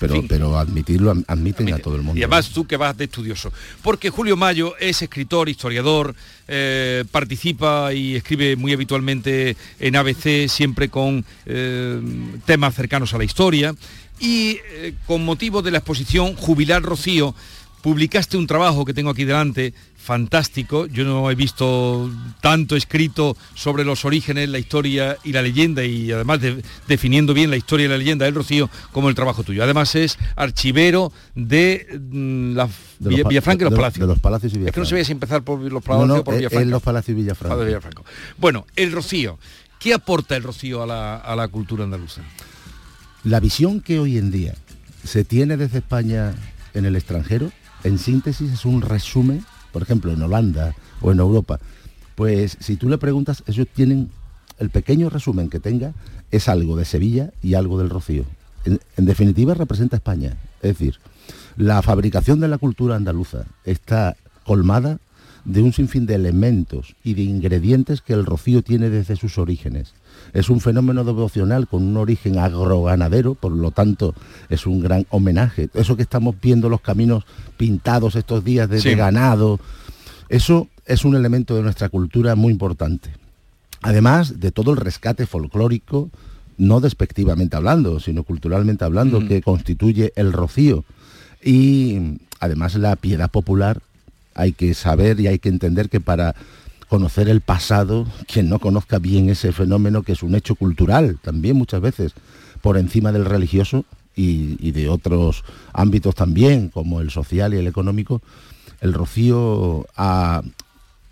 [0.01, 0.29] Pero, en fin.
[0.29, 2.19] pero admitirlo, ad- admiten a todo el mundo.
[2.19, 3.53] Y además tú que vas de estudioso.
[3.83, 6.15] Porque Julio Mayo es escritor, historiador,
[6.49, 12.01] eh, participa y escribe muy habitualmente en ABC, siempre con eh,
[12.47, 13.75] temas cercanos a la historia.
[14.19, 17.35] Y eh, con motivo de la exposición Jubilar Rocío,
[17.83, 19.73] publicaste un trabajo que tengo aquí delante,
[20.03, 20.87] fantástico.
[20.87, 26.11] Yo no he visto tanto escrito sobre los orígenes, la historia y la leyenda, y
[26.11, 29.63] además de- definiendo bien la historia y la leyenda del Rocío como el trabajo tuyo.
[29.63, 34.01] Además es archivero de mm, la De los Villa- pa- Villafranca y los de- Palacios.
[34.09, 36.35] de los Palacios y Es que no si empezar por los Palacios no, o por
[36.35, 36.63] en- Villafranca.
[36.63, 37.55] en los Palacios y Villafranca.
[37.57, 38.03] Padre Villafranca.
[38.39, 39.39] Bueno, el Rocío.
[39.79, 42.21] ¿Qué aporta el Rocío a la, a la cultura andaluza?
[43.25, 44.55] La visión que hoy en día
[45.05, 46.35] se tiene desde España
[46.75, 47.51] en el extranjero,
[47.85, 51.59] en síntesis, es un resumen, por ejemplo, en Holanda o en Europa.
[52.15, 54.11] Pues si tú le preguntas, ellos tienen
[54.59, 55.95] el pequeño resumen que tenga,
[56.31, 58.25] es algo de Sevilla y algo del Rocío.
[58.65, 60.37] En, definitiva, representa España.
[60.63, 60.97] Es decir,
[61.57, 64.99] la fabricación de la cultura andaluza está colmada
[65.45, 69.95] de un sinfín de elementos y de ingredientes que el Rocío tiene desde sus orígenes.
[70.33, 74.15] Es un fenómeno devocional con un origen agroganadero, por lo tanto
[74.49, 75.69] es un gran homenaje.
[75.75, 77.25] Eso que estamos viendo los caminos
[77.57, 79.59] pintados estos días de, ganado,
[80.29, 83.11] eso es un elemento de nuestra cultura muy importante.
[83.83, 86.11] Además de todo el rescate folclórico,
[86.59, 90.85] no despectivamente hablando, sino culturalmente hablando, que constituye el rocío.
[91.43, 93.81] Y además la piedad popular,
[94.41, 96.35] hay que saber y hay que entender que para
[96.89, 101.57] conocer el pasado, quien no conozca bien ese fenómeno, que es un hecho cultural también
[101.57, 102.15] muchas veces,
[102.63, 103.85] por encima del religioso
[104.17, 108.21] y, de otros ámbitos también, como el social y el económico,
[108.81, 110.43] el rocío ha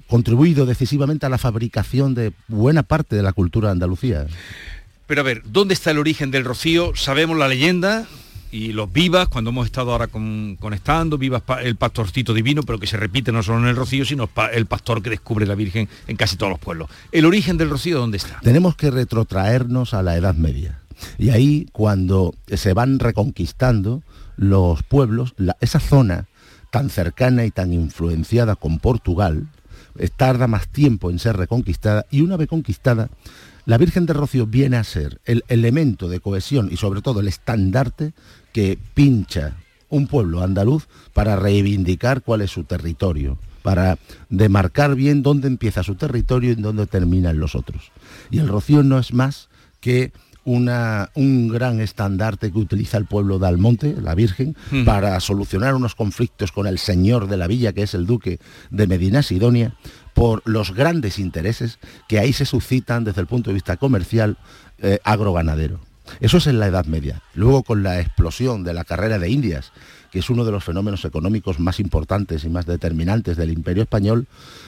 [0.08, 4.26] contribuido decisivamente a la fabricación de buena parte de la cultura Andalucía.
[5.06, 6.92] Pero a ver, ¿dónde está el origen del Rocío?
[6.96, 8.06] ¿Sabemos la leyenda?
[8.51, 12.86] Y los vivas, cuando hemos estado ahora con- conectando, vivas el pastorcito divino, pero que
[12.86, 16.16] se repite no solo en el rocío, sino el pastor que descubre la Virgen en
[16.16, 16.88] casi todos los pueblos.
[17.12, 18.40] ¿El origen del rocío dónde está?
[18.42, 20.80] Tenemos que retrotraernos a la Edad Media.
[21.18, 24.03] Y ahí, cuando se van reconquistando
[24.36, 26.26] los pueblos, esa zona
[26.70, 29.49] tan cercana y tan influenciada con Portugal,
[29.99, 33.09] eh, tarda más tiempo en ser reconquistada y una vez conquistada,
[33.64, 37.28] la Virgen de Rocío viene a ser el elemento de cohesión y sobre todo el
[37.28, 38.12] estandarte
[38.53, 39.57] que pincha
[39.88, 45.94] un pueblo andaluz para reivindicar cuál es su territorio, para demarcar bien dónde empieza su
[45.94, 47.90] territorio y dónde terminan los otros.
[48.30, 49.49] Y el Rocío no es más
[49.80, 50.12] que
[50.44, 54.84] una, un gran estandarte que utiliza el pueblo de Almonte, la Virgen, Mm.
[54.84, 58.38] para solucionar unos conflictos con el señor de la villa, que es el duque
[58.70, 59.74] de Medina Sidonia,
[60.14, 61.78] por los grandes intereses
[62.09, 64.38] que ahí se suscitan desde el punto de vista comercial
[64.78, 65.80] eh, agroganadero.
[66.20, 67.22] Eso es en la Edad Media.
[67.34, 69.72] Luego con la explosión de la carrera de Indias,
[70.11, 74.26] que es uno de los fenómenos económicos más importantes y más determinantes del imperio español,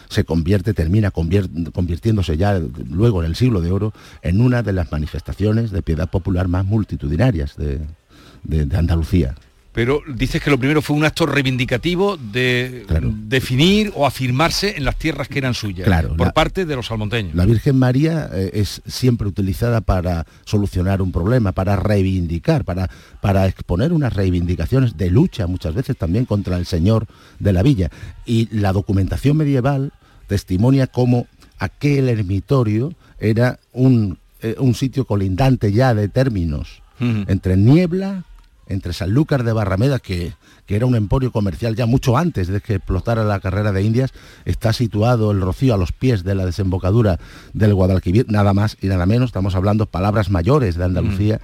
[0.09, 4.93] se convierte, termina convirtiéndose ya luego en el siglo de oro en una de las
[4.93, 9.34] manifestaciones de piedad popular más multitudinarias de Andalucía.
[9.73, 12.85] Pero dices que lo primero fue un acto reivindicativo de
[13.29, 16.87] definir o afirmarse en las tierras que eran suyas Claro, por la- parte de los
[16.87, 17.35] salmonteños.
[17.37, 22.91] La Virgen María eh, es siempre utilizada para solucionar un problema, para reivindicar, para,
[23.21, 27.07] para exponer unas reivindicaciones de lucha muchas veces también contra el Señor
[27.39, 27.91] de la Villa.
[28.27, 29.93] Y la documentación medieval
[30.27, 31.27] testimonia cómo
[31.61, 36.83] aquel ermitorio era un, eh, un sitio colindante ya de términos
[37.29, 38.25] entre Niebla,
[38.71, 40.33] entre Sanlúcar de Barrameda, que,
[40.66, 44.12] que era un emporio comercial ya mucho antes de que explotara la carrera de Indias,
[44.45, 47.18] está situado el Rocío a los pies de la desembocadura
[47.53, 51.41] del Guadalquivir, nada más y nada menos, estamos hablando palabras mayores de Andalucía.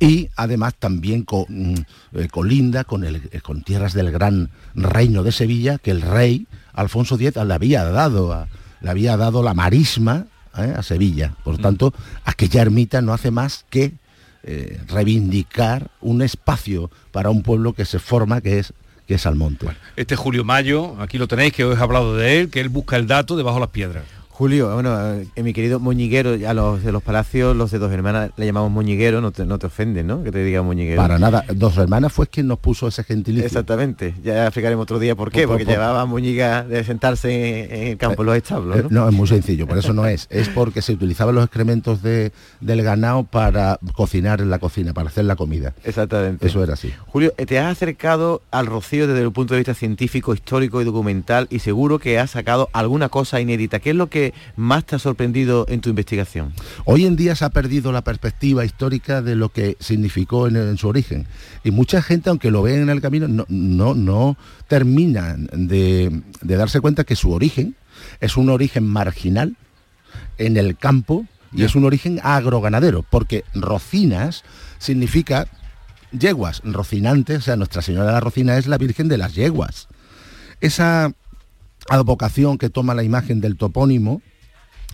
[0.00, 1.74] Y además también co- mm,
[2.14, 6.46] eh, colinda con, el, eh, con tierras del gran reino de Sevilla, que el rey
[6.72, 8.48] Alfonso X le había dado, a-
[8.80, 10.26] le había dado la marisma
[10.58, 11.34] eh, a Sevilla.
[11.44, 11.94] Por tanto,
[12.24, 13.92] aquella ermita no hace más que
[14.46, 18.74] eh, reivindicar un espacio para un pueblo que se forma, que es,
[19.06, 19.66] que es Almonte.
[19.96, 22.96] Este Julio Mayo, aquí lo tenéis, que os he hablado de él, que él busca
[22.96, 24.04] el dato debajo de las piedras.
[24.36, 28.32] Julio, bueno, eh, mi querido moñiguero, a los de los palacios, los de dos hermanas
[28.36, 30.24] le llamamos moñiguero, no te, no te ofenden, ¿no?
[30.24, 31.00] Que te diga moñiguero.
[31.00, 33.46] Para nada, Dos Hermanas fue quien nos puso ese gentilicio.
[33.46, 37.30] Exactamente, ya explicaremos otro día por qué, Por- por- porque por- llevaba moñiga de sentarse
[37.64, 39.02] en, en el campo, en los establos, Eh, ¿no?
[39.02, 40.26] No, es muy sencillo, por eso no es.
[40.30, 45.10] Es porque se utilizaban los excrementos de, del ganado para cocinar en la cocina, para
[45.10, 45.74] hacer la comida.
[45.84, 46.44] Exactamente.
[46.44, 46.92] Eso era así.
[47.06, 50.84] Julio, eh, te has acercado al rocío desde el punto de vista científico, histórico y
[50.84, 53.78] documental y seguro que has sacado alguna cosa inédita.
[53.78, 54.23] ¿Qué es lo que
[54.56, 56.54] más te ha sorprendido en tu investigación?
[56.86, 60.78] Hoy en día se ha perdido la perspectiva histórica de lo que significó en, en
[60.78, 61.26] su origen.
[61.64, 64.36] Y mucha gente, aunque lo ven en el camino, no, no, no
[64.68, 67.76] terminan de, de darse cuenta que su origen
[68.20, 69.56] es un origen marginal
[70.38, 74.42] en el campo y es un origen agroganadero, porque rocinas
[74.78, 75.46] significa
[76.10, 79.88] yeguas, rocinante, o sea, Nuestra Señora de la Rocina es la Virgen de las Yeguas.
[80.60, 81.12] Esa
[81.88, 84.22] advocación que toma la imagen del topónimo,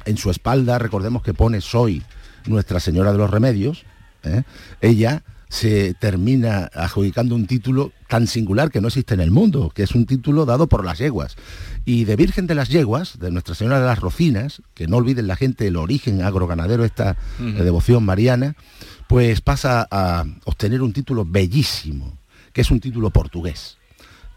[0.05, 2.03] en su espalda, recordemos que pone Soy
[2.47, 3.85] Nuestra Señora de los Remedios,
[4.25, 4.43] ¿eh?
[4.81, 9.83] ella se termina adjudicando un título tan singular que no existe en el mundo, que
[9.83, 11.37] es un título dado por las yeguas.
[11.85, 15.27] Y de Virgen de las Yeguas, de Nuestra Señora de las Rocinas, que no olviden
[15.27, 18.55] la gente el origen agroganadero, esta eh, devoción mariana,
[19.09, 22.17] pues pasa a obtener un título bellísimo,
[22.53, 23.80] que es un título portugués.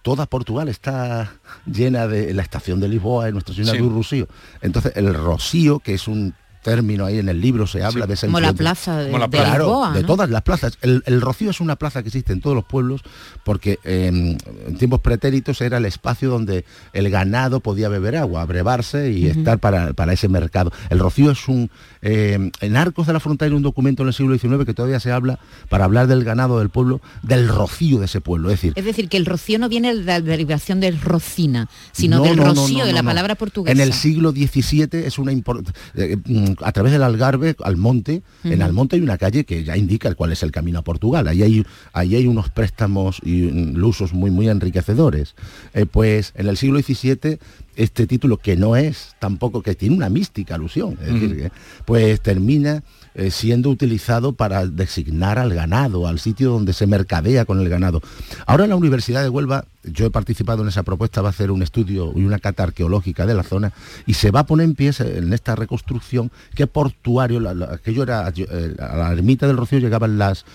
[0.03, 1.33] Toda Portugal está
[1.65, 3.79] llena de la estación de Lisboa y Nuestra Señora Sí.
[3.81, 4.27] del Rocío.
[4.61, 8.27] Entonces, el rocío, que es un término ahí en el libro, se habla de esa
[8.27, 9.57] Como la plaza de- Como la de plaza.
[9.57, 10.07] Lisboa, de ¿no?
[10.07, 10.77] todas las plazas.
[10.81, 13.01] El, el Rocío es una plaza que existe en todos los pueblos
[13.43, 19.11] porque eh, en tiempos pretéritos era el espacio donde el ganado podía beber agua, abrevarse
[19.11, 20.71] y estar para, para ese mercado.
[20.89, 21.69] El Rocío es un...
[22.01, 24.99] eh, en Arcos de la Frontera hay un documento en el siglo XIX que todavía
[24.99, 25.39] se habla,
[25.69, 28.49] para hablar del ganado del pueblo, del rocío de ese pueblo.
[28.49, 32.17] Es decir, Es decir, que el rocío no viene de la derivación del rocina, sino
[32.17, 33.09] No, del no, rocío, no, de no, la no.
[33.09, 33.71] palabra portuguesa.
[33.73, 38.53] En el siglo XVII es una import- eh, mm, a través del Algarve, Almonte, en
[38.53, 38.63] Ujú.
[38.63, 41.27] Almonte hay una calle que ya indica cuál es el camino a Portugal.
[41.27, 45.35] Ahí hay, ahí hay unos préstamos y mm, usos muy, muy enriquecedores.
[45.73, 47.39] Eh, pues en el siglo XVII
[47.75, 51.51] este título que no es tampoco que tiene una mística alusión, es decir, que,
[51.85, 52.83] pues termina
[53.15, 58.01] eh, siendo utilizado para designar al ganado, al sitio donde se mercadea con el ganado.
[58.45, 61.61] Ahora la Universidad de Huelva, yo he participado en esa propuesta, va a hacer un
[61.61, 63.73] estudio y una cata arqueológica de la zona
[64.05, 67.73] y se va a poner en pie se- en esta reconstrucción que portuario, la- la-
[67.73, 70.45] aquello era, eh, a la ermita del Rocío llegaban las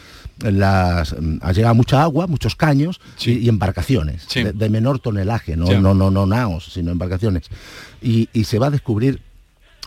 [0.40, 4.44] las mm, ha llegado mucha agua, muchos caños y, y embarcaciones Sí.
[4.44, 7.46] de, de menor tonelaje, no, no, no, no naos, sino embarcaciones.
[8.00, 9.20] Y, y se va a descubrir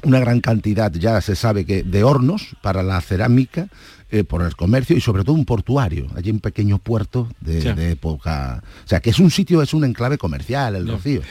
[0.03, 3.67] una gran cantidad, ya se sabe que, de hornos para la cerámica,
[4.09, 8.61] eh, por el comercio y sobre todo un portuario, allí un pequeño puerto de, época.
[8.83, 10.87] O sea, que es un sitio, es un enclave comercial, el.
[10.87, 11.21] Rocío.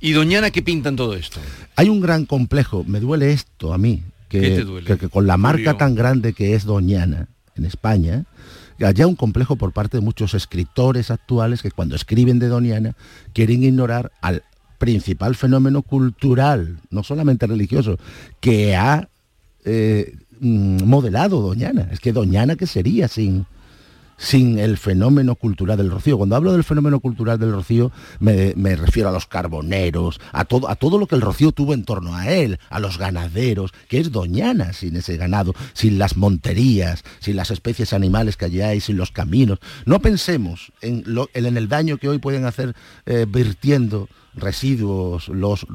[0.00, 1.38] ¿Y Doñana qué pintan todo esto?
[1.76, 4.86] Hay un gran complejo, me duele esto a mí, que, ¿Qué te duele?
[4.86, 8.24] que- que con la marca tan grande que es Doñana en España,
[8.82, 12.94] haya un complejo por parte de muchos escritores actuales que cuando escriben de Doñana
[13.34, 14.44] quieren ignorar al
[14.80, 17.98] principal fenómeno cultural, no solamente religioso,
[18.40, 19.10] que ha
[19.66, 21.88] eh, mm, modelado Doñana.
[21.92, 23.44] Es que Doñana, ¿qué sería sin,
[24.16, 26.16] sin el fenómeno cultural del Rocío.
[26.16, 30.70] Cuando hablo del fenómeno cultural del Rocío, me, me refiero a los carboneros, a todo,
[30.70, 34.00] a todo lo que el Rocío tuvo en torno a él, a los ganaderos, que
[34.00, 38.80] es Doñana sin ese ganado, sin las monterías, sin las especies animales que allí hay,
[38.80, 39.58] sin los caminos.
[39.84, 41.04] No pensemos en,
[41.34, 42.74] en el daño que hoy pueden hacer
[43.04, 45.66] eh, vertiendo residuos los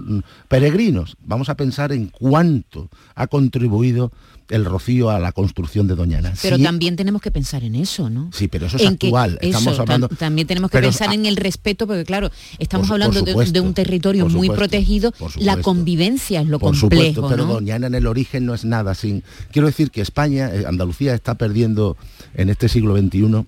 [0.47, 1.17] peregrinos.
[1.23, 4.11] Vamos a pensar en cuánto ha contribuido
[4.49, 6.31] el Rocío a la construcción de Doñana.
[6.39, 8.29] Pero Sí, también tenemos que pensar en eso, ¿no?
[8.31, 9.39] Sí, pero eso es En que- actual.
[9.41, 10.07] Estamos eso, hablando.
[10.07, 12.29] tam- también tenemos que pensar en el respeto, porque claro,
[12.59, 15.13] estamos Por hablando por de- un territorio muy protegido.
[15.37, 17.53] La convivencia es lo Por complejo, supuesto, pero ¿no?
[17.55, 19.23] Doñana en el origen no es nada sin.
[19.51, 21.97] Quiero decir que España, eh, Andalucía está perdiendo
[22.35, 23.45] en este siglo XXI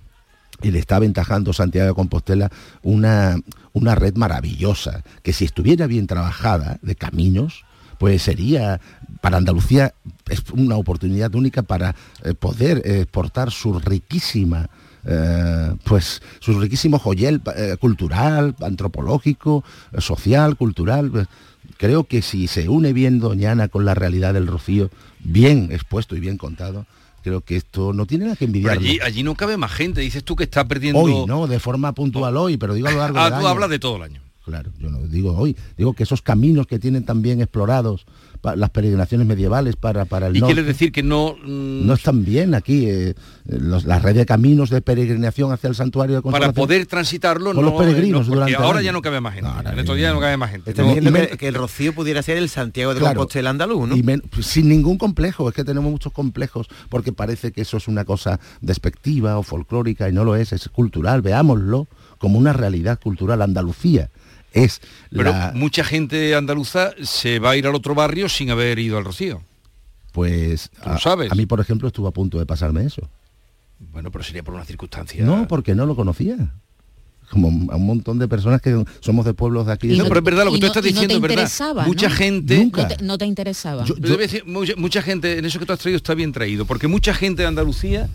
[0.62, 2.50] y le está aventajando Santiago de Compostela
[2.82, 3.36] una,
[3.72, 7.64] una red maravillosa, que si estuviera bien trabajada de caminos,
[7.98, 8.80] pues sería
[9.20, 9.94] para Andalucía
[10.52, 11.94] una oportunidad única para
[12.24, 14.68] eh, poder exportar su riquísima
[15.10, 19.64] eh, pues su riquísimo joyel eh, cultural, antropológico,
[19.98, 21.28] social, cultural.
[21.78, 24.90] creo que si se une bien Doñana con la realidad del Rocío,
[25.20, 26.84] bien expuesto y bien contado,
[27.22, 28.78] creo que esto no tiene nada que envidiar.
[28.78, 30.00] allí, allí no cabe más gente.
[30.00, 31.00] Dices tú que está perdiendo...
[31.00, 33.48] Hoy, no, de forma puntual hoy, pero digo a lo largo Ah, del tú año.
[33.48, 34.20] hablas de todo el año.
[34.44, 38.06] Claro, yo no digo hoy, digo que esos caminos que tienen tan bien explorados
[38.40, 41.36] pa- las peregrinaciones medievales para, para el Y norte, quieres decir que no...
[41.44, 43.14] mm, no están bien aquí, eh,
[43.46, 47.64] los- la red de caminos de peregrinación hacia el santuario de para poder transitarlo Con
[47.64, 49.50] no, los peregrinos no, porque durante el ahora ya no cabe más gente.
[49.72, 50.74] en estos días no cabe más gente.
[50.82, 53.16] No, que, el Rocío pudiera ser el Santiago de Claro.
[53.20, 53.96] Compostela andaluz, ¿no?
[53.96, 57.76] Y men- pues, sin ningún complejo, es que tenemos muchos complejos, porque parece que eso
[57.76, 62.52] es una cosa despectiva o folclórica y no lo es, es cultural, veámoslo como una
[62.52, 63.42] realidad cultural.
[63.42, 64.10] Andalucía
[64.52, 64.80] es
[65.10, 68.98] Pero la, mucha gente andaluza se va a ir al otro barrio sin haber ido
[68.98, 69.42] al Rocío.
[70.12, 71.30] pues Tú a, lo sabes.
[71.32, 73.08] a mí por ejemplo estuvo a punto de pasarme eso.
[73.92, 75.24] Bueno, pero sería por una circunstancia...
[75.24, 76.36] No, porque no lo conocía.
[77.30, 79.88] Como a un montón de personas que somos de pueblos de aquí.
[79.88, 81.20] de No, pero es verdad, lo que tú no- estás y no te diciendo es
[81.20, 81.34] verdad.
[81.36, 82.14] interesaba, Mucha ¿no?
[82.14, 82.70] gente...
[82.74, 83.84] No te, no te interesaba.
[83.84, 86.64] Pero debe decir, mucha, mucha gente, en eso que tú has traído está bien traído,
[86.64, 88.08] porque mucha gente de Andalucía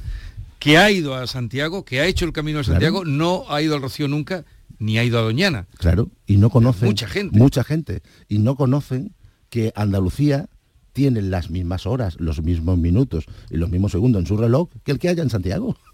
[0.59, 2.73] que ha ido a Santiago, que ha hecho el camino de Claro.
[2.79, 4.43] Santiago, no ha ido al Rocío nunca,
[4.83, 5.67] ni ha ido a Doñana.
[5.77, 6.87] Claro, y no conocen.
[6.89, 7.37] Mucha gente.
[7.37, 8.01] Mucha gente.
[8.27, 9.13] Y no conocen
[9.49, 10.49] que Andalucía
[10.93, 14.91] tiene las mismas horas, los mismos minutos y los mismos segundos en su reloj que
[14.91, 15.75] el que haya en Santiago.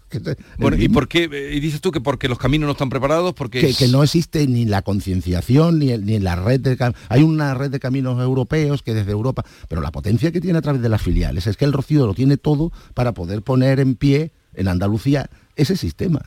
[0.58, 1.28] Bueno, ¿y por qué?
[1.30, 3.60] eh, Y dices tú que porque los caminos no están preparados, porque...
[3.60, 6.96] que, es- que no existe ni la concienciación ni, el- ni la red de cam-
[7.08, 10.62] hay una red de caminos europeos que desde Europa pero la potencia que tiene a
[10.62, 13.94] través de las filiales es que el Rocío lo tiene todo para poder poner en
[13.94, 15.30] pie en Andalucía
[15.60, 16.20] ese sistema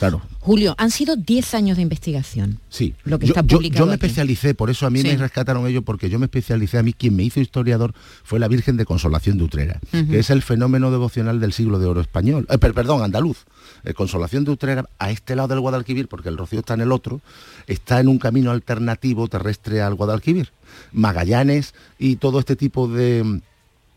[0.00, 2.58] claro Julio, han sido 10 años de investigación.
[2.70, 4.04] Sí, Lo que yo, está publicado yo me aquí.
[4.06, 5.06] especialicé, por eso a mí Sí.
[5.08, 7.94] me rescataron ellos, porque yo me especialicé, a mí quien me hizo historiador
[8.24, 11.86] fue la Virgen de Consolación de Utrera, que es el fenómeno devocional del siglo de
[11.86, 13.44] oro español, eh, per- perdón, andaluz.
[13.84, 16.90] Eh, Consolación de Utrera, a este lado del Guadalquivir, porque el Rocío está en el
[16.90, 17.20] otro,
[17.68, 20.48] está en un camino alternativo terrestre al Guadalquivir.
[20.92, 23.40] Magallanes y todo este tipo de...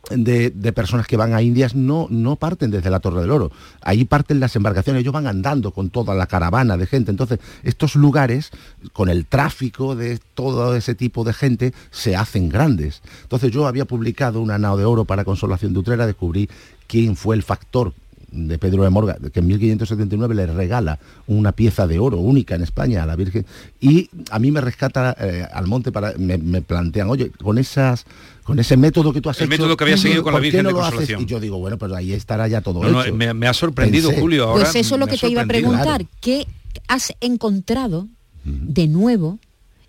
[0.10, 3.51] De, personas que van a Indias no, no parten desde la Torre del Oro.
[3.82, 7.10] Ahí parten las embarcaciones, ellos van andando con toda la caravana de gente.
[7.10, 8.51] Entonces, estos lugares,
[8.91, 13.01] con el tráfico de todo ese tipo de gente, se hacen grandes.
[13.22, 16.49] Entonces yo había publicado una nao de oro para Consolación de Utrera, descubrí
[16.88, 17.93] quién fue el factor
[18.36, 22.63] de Pedro de Morga, que en 1579 le regala una pieza de oro única en
[22.63, 23.45] España a la Virgen,
[23.79, 28.05] y a mí me rescata eh, al monte para, me, me plantean, oye, con esas
[28.43, 30.41] con ese método que tú has El hecho, método que había seguido con la ¿por
[30.41, 30.75] qué Virgen no de?
[30.75, 31.21] Consolación.
[31.21, 34.21] Y yo digo, bueno, pues ahí estará ya todo No, me, me ha sorprendido, Pensé.
[34.21, 34.43] Julio.
[34.49, 36.05] Ahora Pues eso es lo que te iba a preguntar.
[36.19, 36.45] ¿Qué
[36.89, 38.07] has encontrado
[38.43, 39.39] de nuevo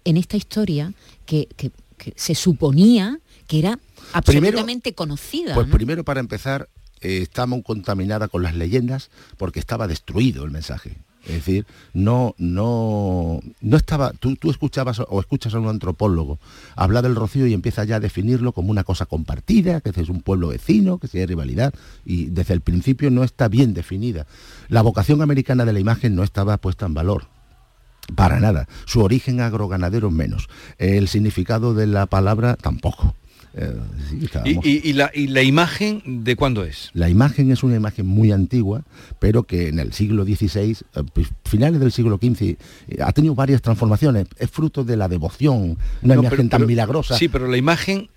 [0.04, 0.92] en esta historia
[1.26, 3.18] que, que- que se suponía
[3.48, 3.78] que era
[4.12, 5.54] absolutamente conocida?
[5.54, 5.74] Pues ¿no?
[5.74, 6.68] primero para empezar,
[7.04, 10.96] eh, estamos contaminada con las leyendas porque estaba destruido el mensaje.
[11.26, 14.12] Es decir, no, no, no estaba.
[14.12, 16.38] Tú, tú escuchabas o escuchas a un antropólogo
[16.76, 20.20] hablar del rocío y empieza ya a definirlo como una cosa compartida, que es un
[20.20, 21.72] pueblo vecino, que si hay rivalidad,
[22.04, 24.26] y desde el principio no está bien definida.
[24.68, 27.28] La vocación americana de la imagen no estaba puesta en valor.
[28.14, 28.68] Para nada.
[28.84, 30.48] Su origen agroganadero menos.
[30.76, 33.14] El significado de la palabra tampoco.
[33.56, 33.72] Eh,
[34.10, 36.90] sí, ¿Y, estábamos- y- y la, y la imagen de cuándo es?
[36.92, 38.82] la imagen es una imagen muy antigua,
[39.20, 40.76] pero que en el siglo XVI, eh,
[41.12, 42.42] pues, finales del siglo XV,
[42.88, 44.26] eh, ha tenido varias transformaciones.
[44.38, 47.16] Es fruto de la devoción, una No, imagen pero- tan pero- milagrosa.
[47.16, 48.08] Sí, pero la imagen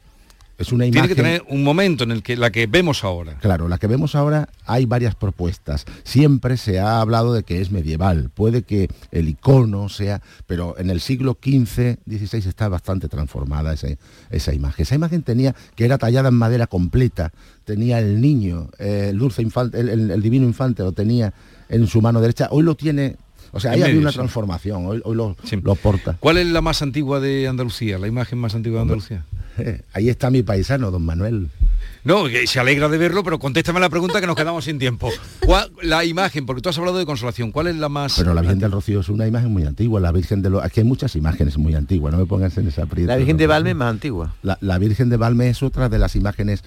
[0.57, 1.15] es una tiene imagen.
[1.15, 3.35] que tener un momento en el que la que vemos ahora.
[3.39, 5.85] Claro, la que vemos ahora hay varias propuestas.
[6.03, 8.29] Siempre se ha hablado de que es medieval.
[8.33, 13.87] Puede que el icono sea, pero en el siglo XV, XVI está bastante transformada esa,
[14.31, 14.83] esa imagen.
[14.83, 17.31] Esa imagen tenía, que era tallada en madera completa,
[17.65, 21.33] tenía el niño, eh, el dulce infante, el, el- el divino infante lo tenía
[21.69, 22.47] en su mano derecha.
[22.49, 23.17] Hoy lo tiene,
[23.51, 24.85] o sea, ahí había una transformación.
[24.87, 26.17] Hoy, hoy lo, lo porta.
[26.19, 27.97] ¿Cuál es la más antigua de Andalucía?
[27.99, 29.25] La imagen más antigua de Andalucía.
[29.93, 31.49] Ahí está mi paisano, don Manuel.
[32.03, 35.09] No, que se alegra de verlo, pero contéstame la pregunta que nos quedamos sin tiempo.
[35.45, 38.15] ¿Cuál- la imagen, porque tú has hablado de consolación, ¿cuál es la más...
[38.17, 40.63] Pero la Virgen del Rocío es una imagen muy antigua, la Virgen de los...
[40.63, 43.07] Aquí hay muchas imágenes muy antiguas, no me pongas en esa aprieto.
[43.09, 43.49] La Virgen de ¿no?
[43.49, 44.35] Valme es más antigua.
[44.41, 46.63] La, la Virgen de Valme es otra de las imágenes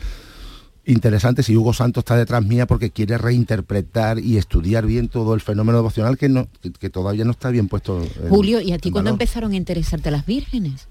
[0.85, 5.41] interesantes y Hugo Santos está detrás mía porque quiere reinterpretar y estudiar bien todo el
[5.41, 8.03] fenómeno devocional que, no, que, que todavía no está bien puesto.
[8.03, 10.89] en- Julio, ¿y a ti cuándo empezaron a interesarte las vírgenes?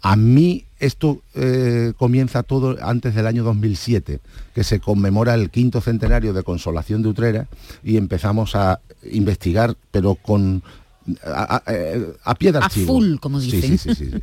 [0.00, 4.20] A mí esto eh, comienza todo antes del año 2007,
[4.54, 7.46] que se conmemora el quinto centenario de Consolación de Utrera
[7.82, 8.80] y empezamos a
[9.10, 10.62] investigar, pero con
[11.24, 12.86] a, a- eh, a pie de A archivo.
[12.94, 13.62] full, como dicen.
[13.62, 14.22] sí, sí, sí, sí.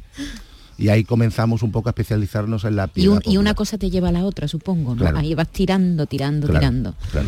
[0.78, 3.14] Y ahí comenzamos un poco a especializarnos en la Y, piedad.
[3.24, 5.02] un- y una cosa te lleva a la otra, supongo, ¿no?
[5.02, 5.18] Claro.
[5.20, 6.96] Ahí vas tirando, tirando, Claro, tirando.
[7.12, 7.28] claro,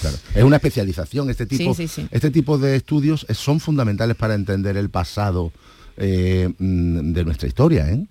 [0.00, 0.16] claro.
[0.34, 1.28] Es una especialización.
[1.28, 2.08] Este tipo, Sí, sí, sí.
[2.10, 5.52] este tipo de estudios son fundamentales para entender el pasado
[5.98, 7.88] eh, mm, de nuestra historia.
[7.90, 8.04] ¿eh?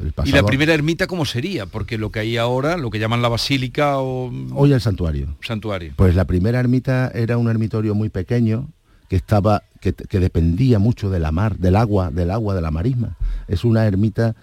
[0.00, 1.66] El ¿Y la primera ermita cómo sería?
[1.66, 5.36] Porque lo que hay ahora, lo que llaman la basílica o Hoy el santuario.
[5.42, 5.92] santuario.
[5.96, 8.68] Pues la primera ermita era un ermitorio muy pequeño
[9.08, 12.70] que estaba que, que dependía mucho de la mar, del agua, del agua de la
[12.70, 13.16] marisma.
[13.48, 14.34] Es una ermita,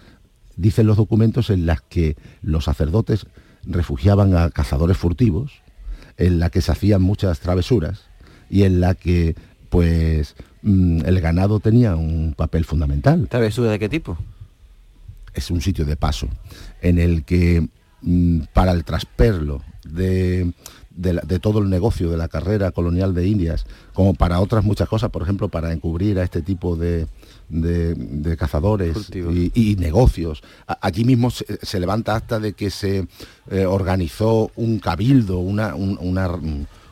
[0.55, 3.25] dicen los documentos, en las que los sacerdotes
[3.63, 5.51] refugiaban a cazadores furtivos,
[6.17, 8.05] en la que se hacían muchas travesuras
[8.49, 9.35] y en la que
[9.69, 13.27] pues mm, el ganado tenía un papel fundamental.
[13.29, 14.17] ¿Travesura de qué tipo?
[15.33, 16.27] Es un sitio de paso
[16.81, 17.67] en el que
[18.01, 20.53] mm, para el trasperlo de,
[20.89, 24.63] de la- de todo el negocio de la carrera colonial de Indias, como para otras
[24.63, 27.07] muchas cosas, por ejemplo, para encubrir a este tipo de,
[27.49, 27.95] de-
[28.37, 28.95] cazadores
[29.33, 30.41] y, y negocios.
[30.81, 33.07] Allí mismo se, se levanta hasta de que se
[33.49, 36.29] eh, organizó un cabildo, una, un- una,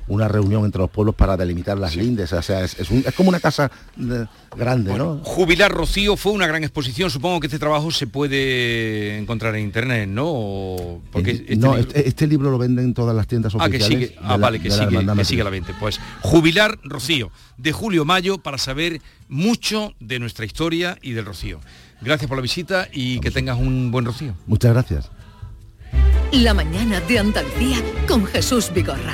[0.08, 2.32] una reunión entre los pueblos para delimitar las lindes.
[2.34, 5.20] O sea, es, es un- es como una casa eh, grande, ¿no?
[5.24, 7.10] Jubilar Rocío fue una gran exposición.
[7.10, 11.02] Supongo que este trabajo se puede encontrar en internet, ¿no?
[11.12, 13.70] Porque Eh, este no, libro- este, este libro lo venden en todas las tiendas Ah,
[13.70, 14.10] que oficiales.
[14.10, 15.74] sigue, ah, la- vale, que la sigue, que sigue a la 20.
[15.80, 21.60] Pues Jubilar Rocío, de Julio Mayo, para saber mucho de nuestra historia y del Rocío.
[22.02, 24.36] Gracias por la visita y que tengas un buen Rocío.
[24.46, 25.10] Muchas gracias.
[26.32, 27.78] La mañana de Andalucía
[28.08, 29.14] con Jesús Vigorra.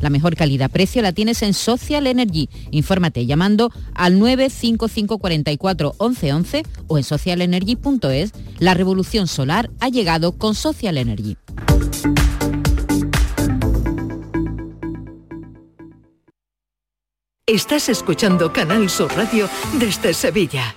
[0.00, 2.48] La mejor calidad-precio la tienes en Social Energy.
[2.70, 8.32] Infórmate llamando al 955 44 11 11 o en socialenergy.es.
[8.58, 11.36] La revolución solar ha llegado con Social Energy.
[17.46, 19.48] Estás escuchando Canal Sur Radio
[19.80, 20.76] desde Sevilla.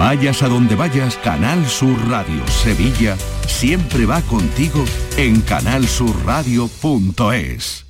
[0.00, 4.82] Vayas a donde vayas, Canal Sur Radio Sevilla siempre va contigo
[5.18, 7.89] en canalsurradio.es.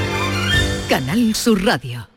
[0.91, 2.10] Canal Sur Radio.